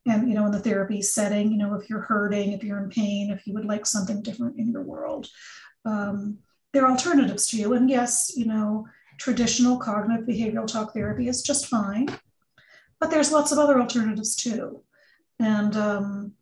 [0.07, 2.89] and you know in the therapy setting you know if you're hurting if you're in
[2.89, 5.27] pain if you would like something different in your world
[5.85, 6.37] um,
[6.73, 7.73] there are alternatives to you.
[7.73, 8.87] And yes you know
[9.17, 12.07] traditional cognitive behavioral talk therapy is just fine
[13.01, 14.83] but there's lots of other alternatives too.
[15.39, 16.33] And um,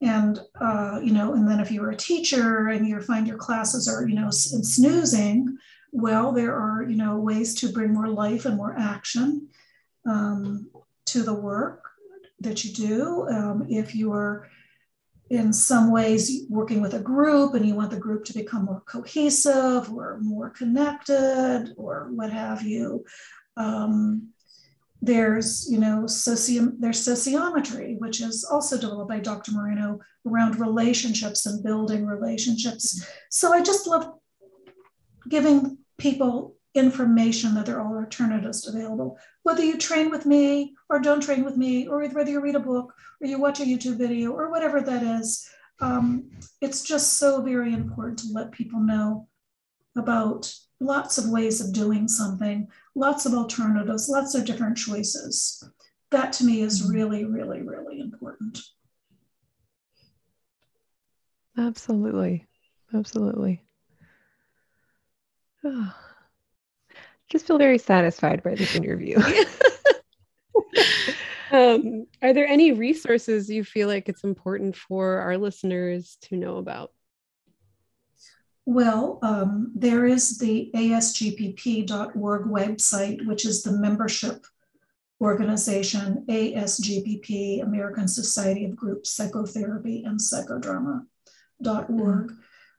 [0.00, 3.86] and uh, you know and then if you're a teacher and you find your classes
[3.86, 5.58] are you know snoozing
[5.92, 9.48] well there are you know ways to bring more life and more action
[10.08, 10.70] um,
[11.04, 11.87] to the work
[12.40, 13.28] that you do.
[13.28, 14.48] Um, if you are
[15.30, 18.82] in some ways working with a group and you want the group to become more
[18.86, 23.04] cohesive or more connected or what have you.
[23.56, 24.30] Um,
[25.00, 29.52] there's, you know, soci- there's sociometry, which is also developed by Dr.
[29.52, 33.06] Moreno around relationships and building relationships.
[33.30, 34.12] So I just love
[35.28, 39.18] giving people information that there are alternatives available.
[39.42, 42.60] Whether you train with me or don't train with me, or whether you read a
[42.60, 45.48] book or you watch a YouTube video or whatever that is,
[45.80, 49.28] um, it's just so very important to let people know
[49.96, 55.62] about lots of ways of doing something, lots of alternatives, lots of different choices.
[56.10, 56.92] That to me is mm-hmm.
[56.92, 58.58] really, really, really important.
[61.56, 62.46] Absolutely.
[62.94, 63.62] Absolutely.
[65.64, 66.07] Oh
[67.28, 69.18] just feel very satisfied by this interview.
[71.52, 76.56] um, are there any resources you feel like it's important for our listeners to know
[76.56, 76.92] about?
[78.66, 84.44] Well, um, there is the asgpp.org website, which is the membership
[85.20, 91.06] organization, ASGPP, American Society of Group Psychotherapy and Psychodrama.org,
[91.88, 92.34] mm-hmm.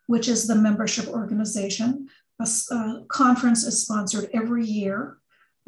[0.05, 2.07] which is the membership organization.
[2.39, 5.17] A, a conference is sponsored every year.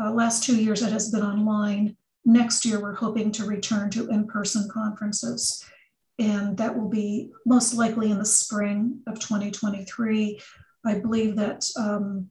[0.01, 1.97] Uh, last two years it has been online.
[2.25, 5.63] Next year we're hoping to return to in-person conferences.
[6.19, 10.39] And that will be most likely in the spring of 2023.
[10.85, 12.29] I believe that um,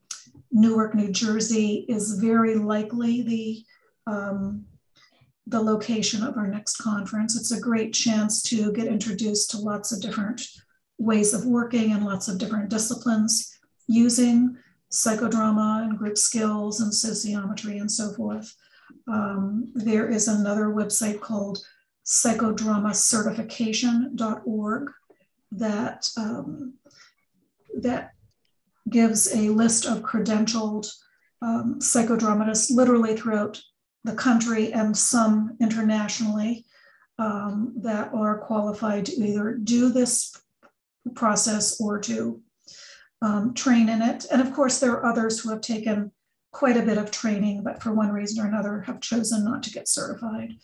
[0.53, 3.65] Newark, New Jersey is very likely the
[4.07, 4.65] um,
[5.47, 7.37] the location of our next conference.
[7.37, 10.43] It's a great chance to get introduced to lots of different
[10.99, 13.59] ways of working and lots of different disciplines
[13.91, 14.57] using
[14.91, 18.55] psychodrama and group skills and sociometry and so forth.
[19.09, 21.59] Um, there is another website called
[22.07, 24.91] psychodramacertification.org
[25.53, 26.75] that um,
[27.81, 28.13] that
[28.89, 30.89] gives a list of credentialed
[31.43, 33.61] um, psychodramatists literally throughout
[34.05, 36.65] the country and some internationally
[37.19, 40.41] um, that are qualified to either do this
[41.15, 42.41] process or to
[43.23, 44.27] um, train in it.
[44.31, 46.13] And of course, there are others who have taken
[46.53, 49.71] quite a bit of training, but for one reason or another have chosen not to
[49.71, 50.55] get certified.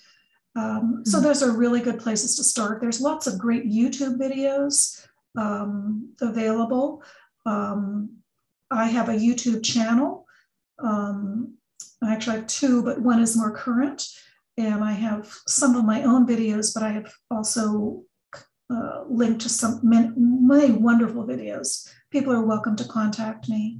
[0.57, 1.27] Um, so mm-hmm.
[1.27, 2.81] those are really good places to start.
[2.81, 5.07] There's lots of great YouTube videos
[5.39, 7.03] um, available.
[7.45, 8.17] Um,
[8.71, 10.27] I have a YouTube channel.
[10.83, 11.55] Um,
[12.03, 14.09] I actually have two, but one is more current.
[14.59, 18.03] And I have some of my own videos, but I have also
[18.71, 21.89] uh, linked to some many, many wonderful videos.
[22.17, 23.79] People are welcome to contact me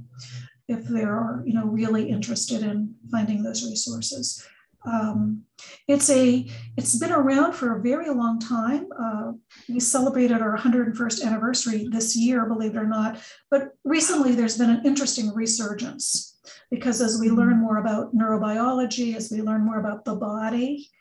[0.67, 4.45] if they are, you know, really interested in finding those resources.
[4.85, 5.41] Um,
[5.87, 8.89] it's a it's been around for a very long time.
[8.95, 9.31] Uh,
[9.67, 13.19] we celebrated our 101st anniversary this year, believe it or not.
[13.49, 16.37] But recently, there's been an interesting resurgence
[16.69, 20.91] because as we learn more about neurobiology, as we learn more about the body,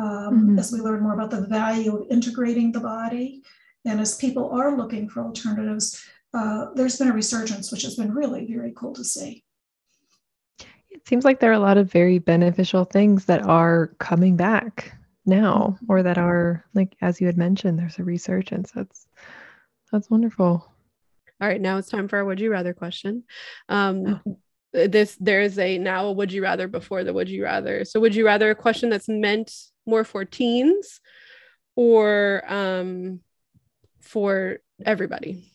[0.00, 0.58] um, mm-hmm.
[0.58, 3.44] as we learn more about the value of integrating the body,
[3.84, 6.02] and as people are looking for alternatives,
[6.32, 9.44] uh, there's been a resurgence, which has been really very cool to see.
[10.90, 14.92] It seems like there are a lot of very beneficial things that are coming back
[15.26, 18.70] now or that are like as you had mentioned there's a resurgence.
[18.72, 19.06] That's
[19.92, 20.66] that's wonderful.
[21.40, 23.24] All right now it's time for our would you rather question.
[23.68, 24.38] Um oh.
[24.72, 27.84] this there's a now a would you rather before the would you rather.
[27.84, 29.54] So would you rather a question that's meant
[29.86, 31.00] more for teens
[31.76, 33.20] or um
[34.00, 35.50] for everybody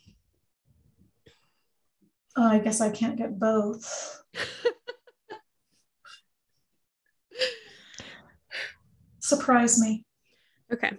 [2.37, 4.23] uh, i guess i can't get both
[9.25, 10.05] surprise me.
[10.71, 10.91] Okay.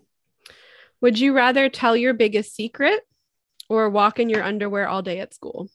[1.01, 3.01] Would you rather tell your biggest secret
[3.69, 5.69] or walk in your underwear all day at school?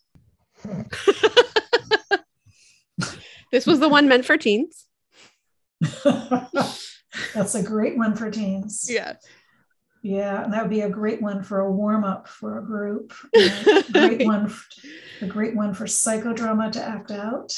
[3.52, 4.86] this was the one meant for teens.
[7.34, 8.88] That's a great one for teens.
[8.90, 9.16] Yeah.
[10.04, 13.14] Yeah, and that would be a great one for a warm up for a group.
[13.92, 14.52] great one,
[15.22, 17.56] a great one for psychodrama to act out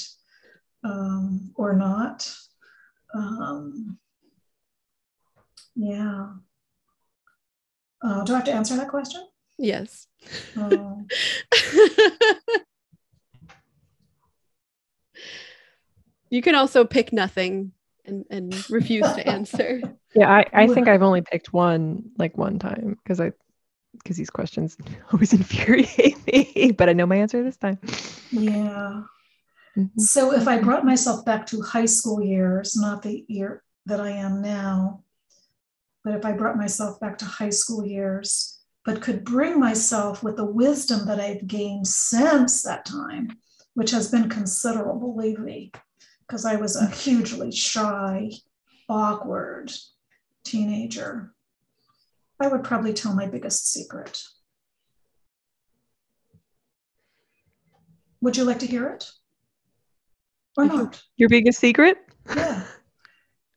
[0.83, 2.29] um, or not.
[3.15, 3.97] Um,
[5.75, 6.33] yeah.
[8.03, 9.25] Uh, do I have to answer that question?
[9.57, 10.07] Yes.
[10.57, 11.05] Oh.
[16.29, 17.71] you can also pick nothing
[18.05, 19.81] and, and refuse to answer.
[20.15, 23.31] Yeah, I, I think I've only picked one like one time because I
[23.93, 24.77] because these questions
[25.11, 27.79] always infuriate me, but I know my answer this time.
[28.29, 29.01] Yeah.
[29.75, 29.99] Mm-hmm.
[29.99, 34.11] So if I brought myself back to high school years, not the year that I
[34.11, 35.03] am now,
[36.03, 40.35] but if I brought myself back to high school years, but could bring myself with
[40.35, 43.29] the wisdom that I've gained since that time,
[43.73, 45.71] which has been considerable, believe me,
[46.27, 48.31] because I was a hugely shy,
[48.89, 49.71] awkward
[50.43, 51.33] teenager.
[52.39, 54.23] I would probably tell my biggest secret.
[58.21, 59.09] Would you like to hear it?
[60.57, 61.01] Or not?
[61.17, 61.97] Your biggest secret?
[62.35, 62.63] Yeah.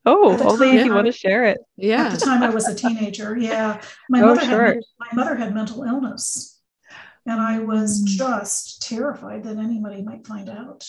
[0.09, 1.57] Oh, only if you want to share it.
[1.75, 2.05] Yeah.
[2.05, 3.37] At the time I was a teenager.
[3.37, 3.81] Yeah.
[4.09, 4.65] My oh, mother sure.
[4.67, 6.61] had my mother had mental illness.
[7.25, 8.05] And I was mm.
[8.05, 10.85] just terrified that anybody might find out.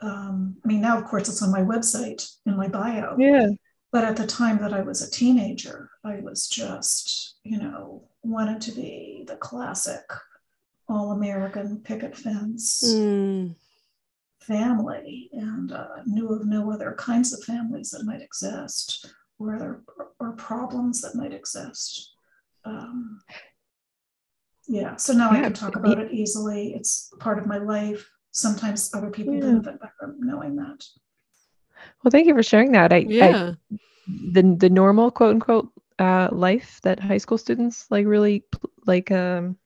[0.00, 3.16] Um, I mean, now of course it's on my website in my bio.
[3.18, 3.48] Yeah.
[3.92, 8.60] But at the time that I was a teenager, I was just, you know, wanted
[8.62, 10.04] to be the classic
[10.88, 12.82] all American picket fence.
[12.84, 13.54] Mm
[14.46, 19.82] family and uh, knew of no other kinds of families that might exist or other
[20.20, 22.12] or problems that might exist.
[22.64, 23.20] Um,
[24.68, 25.38] yeah, so now yeah.
[25.38, 26.74] I can talk about it easily.
[26.74, 28.08] It's part of my life.
[28.36, 29.40] Sometimes other people yeah.
[29.40, 30.84] benefit from knowing that.
[32.02, 32.92] Well, thank you for sharing that.
[32.92, 33.54] I, yeah.
[33.70, 33.76] I,
[34.32, 38.44] the the normal quote unquote uh, life that high school students like really
[38.86, 39.56] like um,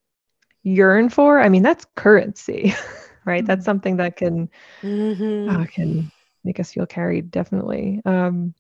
[0.62, 1.40] yearn for.
[1.40, 2.72] I mean, that's currency.
[3.24, 3.44] right?
[3.44, 3.64] That's mm-hmm.
[3.64, 4.48] something that can
[4.82, 5.50] mm-hmm.
[5.50, 6.12] uh, can
[6.44, 7.32] make us feel carried.
[7.32, 8.00] Definitely.
[8.04, 8.54] Um,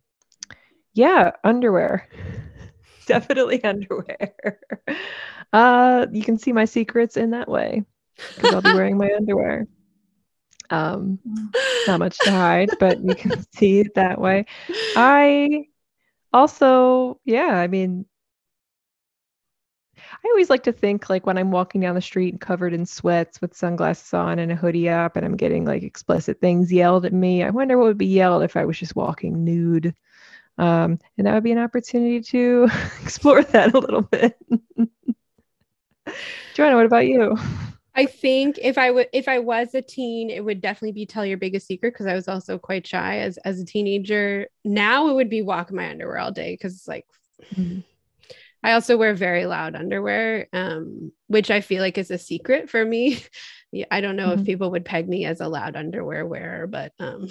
[0.92, 2.08] yeah, underwear.
[3.06, 4.34] Definitely underwear.
[5.52, 7.82] Uh, you can see my secrets in that way
[8.36, 9.66] because I'll be wearing my underwear.
[10.70, 11.18] Um,
[11.86, 14.46] not much to hide, but you can see it that way.
[14.96, 15.66] I
[16.32, 18.06] also, yeah, I mean,
[19.96, 23.40] I always like to think like when I'm walking down the street covered in sweats
[23.40, 27.12] with sunglasses on and a hoodie up and I'm getting like explicit things yelled at
[27.12, 27.42] me.
[27.42, 29.94] I wonder what would be yelled if I was just walking nude.
[30.58, 32.68] Um, and that would be an opportunity to
[33.02, 34.36] explore that a little bit.
[36.54, 37.38] Joanna, what about you?
[38.00, 41.26] I think if I would if I was a teen, it would definitely be tell
[41.26, 44.48] your biggest secret because I was also quite shy as as a teenager.
[44.64, 47.04] Now it would be walk in my underwear all day because it's like
[47.54, 47.80] mm-hmm.
[48.64, 52.82] I also wear very loud underwear, um, which I feel like is a secret for
[52.82, 53.22] me.
[53.70, 54.40] yeah, I don't know mm-hmm.
[54.40, 57.28] if people would peg me as a loud underwear wearer, but um,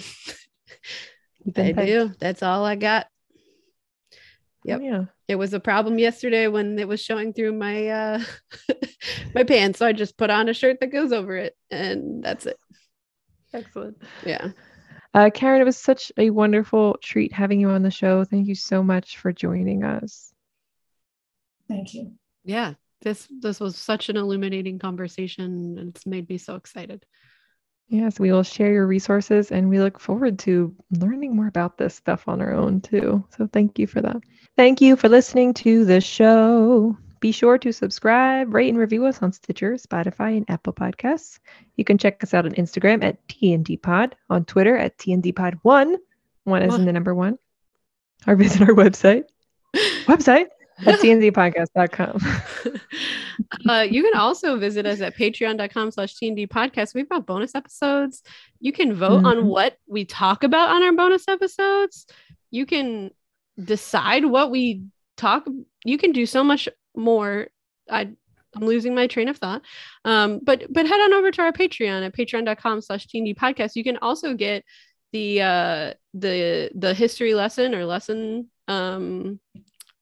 [1.52, 1.78] pegged.
[1.78, 2.12] do.
[2.20, 3.08] That's all I got.
[4.64, 4.80] Yep.
[4.80, 5.04] Oh, yeah.
[5.28, 8.22] It was a problem yesterday when it was showing through my uh
[9.34, 9.78] my pants.
[9.78, 12.58] So I just put on a shirt that goes over it and that's it.
[13.52, 13.96] Excellent.
[14.24, 14.48] Yeah.
[15.12, 18.24] Uh, Karen, it was such a wonderful treat having you on the show.
[18.24, 20.32] Thank you so much for joining us.
[21.68, 22.12] Thank you.
[22.44, 27.04] Yeah, this this was such an illuminating conversation and it's made me so excited.
[27.90, 31.92] Yes, we will share your resources and we look forward to learning more about this
[31.92, 33.24] stuff on our own too.
[33.36, 34.18] So thank you for that.
[34.56, 36.96] Thank you for listening to the show.
[37.18, 41.40] Be sure to subscribe, rate, and review us on Stitcher, Spotify, and Apple Podcasts.
[41.76, 45.58] You can check us out on Instagram at TND Pod, on Twitter at TND Pod
[45.62, 45.96] One,
[46.44, 47.38] one is in the number one,
[48.26, 49.24] or visit our website.
[50.06, 50.46] website
[50.86, 52.20] at tndpodcast.com.
[53.68, 56.94] uh, you can also visit us at patreon.com slash tnd podcast.
[56.94, 58.22] We've got bonus episodes.
[58.60, 59.26] You can vote mm-hmm.
[59.26, 62.06] on what we talk about on our bonus episodes.
[62.50, 63.10] You can
[63.62, 64.84] decide what we
[65.16, 65.46] talk.
[65.84, 67.48] You can do so much more.
[67.90, 68.10] I
[68.54, 69.62] I'm losing my train of thought.
[70.04, 73.76] Um, but but head on over to our Patreon at patreon.com slash TND podcast.
[73.76, 74.64] You can also get
[75.12, 79.40] the uh the the history lesson or lesson um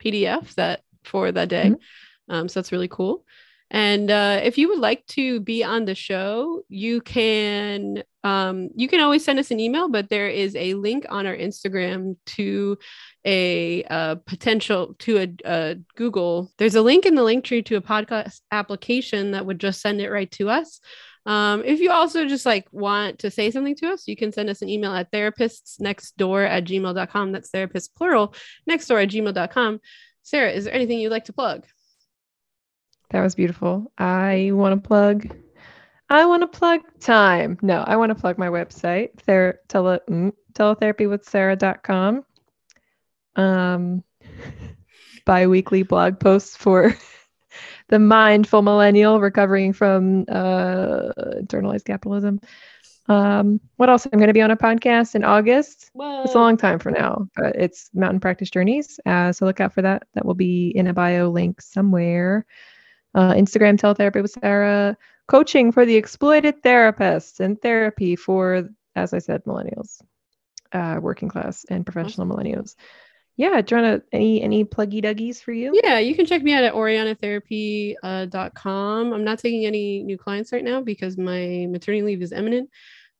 [0.03, 1.71] PDF that for that day.
[1.71, 1.83] Mm-hmm.
[2.29, 3.25] Um, so that's really cool.
[3.71, 8.89] And uh, if you would like to be on the show, you can um, you
[8.89, 12.79] can always send us an email, but there is a link on our Instagram to
[13.25, 16.51] a, a potential to a, a, Google.
[16.59, 20.01] There's a link in the link tree to a podcast application that would just send
[20.01, 20.81] it right to us.
[21.27, 24.49] Um, if you also just like want to say something to us, you can send
[24.49, 27.33] us an email at therapistsnextdoor at gmail.com.
[27.33, 28.35] That's therapist plural
[28.67, 29.81] next door at gmail.com.
[30.23, 31.67] Sarah, is there anything you'd like to plug?
[33.11, 33.91] That was beautiful.
[33.97, 35.35] I want to plug.
[36.11, 37.59] I want to plug time.
[37.63, 42.25] No, I want to plug my website, ther- tele- mm, teletherapywithsarah.com.
[43.37, 44.05] Um,
[45.27, 46.95] bi-weekly blog posts for
[47.89, 51.13] the mindful millennial recovering from uh,
[51.43, 52.41] internalized capitalism.
[53.09, 54.07] Um, what else?
[54.07, 55.91] I'm going to be on a podcast in August.
[55.95, 56.25] Whoa.
[56.25, 59.01] It's a long time from now, but it's Mountain Practice Journeys.
[59.07, 60.03] Uh, so look out for that.
[60.15, 62.45] That will be in a bio link somewhere.
[63.19, 64.97] Uh, Instagram Teletherapy with Sarah.
[65.27, 70.01] Coaching for the exploited therapists and therapy for, as I said, millennials,
[70.73, 72.45] uh, working class and professional awesome.
[72.45, 72.77] millennials
[73.39, 75.73] yeah, Joanna, any any pluggy duggies for you?
[75.85, 79.13] Yeah, you can check me out at orianatherapy.com.
[79.13, 82.69] Uh, I'm not taking any new clients right now because my maternity leave is imminent.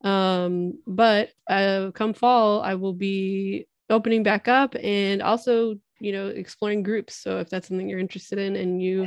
[0.03, 6.27] Um, but uh, come fall, I will be opening back up and also, you know,
[6.27, 7.15] exploring groups.
[7.15, 9.07] So if that's something you're interested in and you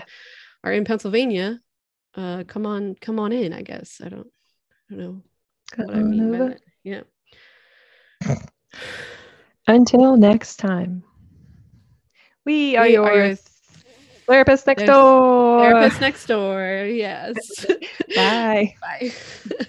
[0.64, 1.60] are in Pennsylvania,
[2.16, 3.54] uh, come on, come on in.
[3.54, 4.28] I guess I don't,
[4.90, 5.22] I don't know
[5.72, 6.62] come what I mean by that.
[6.84, 7.02] Yeah.
[9.68, 11.04] Until next time,
[12.46, 13.36] we are, we your, are your
[14.28, 15.60] therapist next door.
[15.62, 16.86] Therapist next door.
[16.90, 17.36] Yes.
[18.16, 18.76] Bye.
[18.82, 19.66] Bye.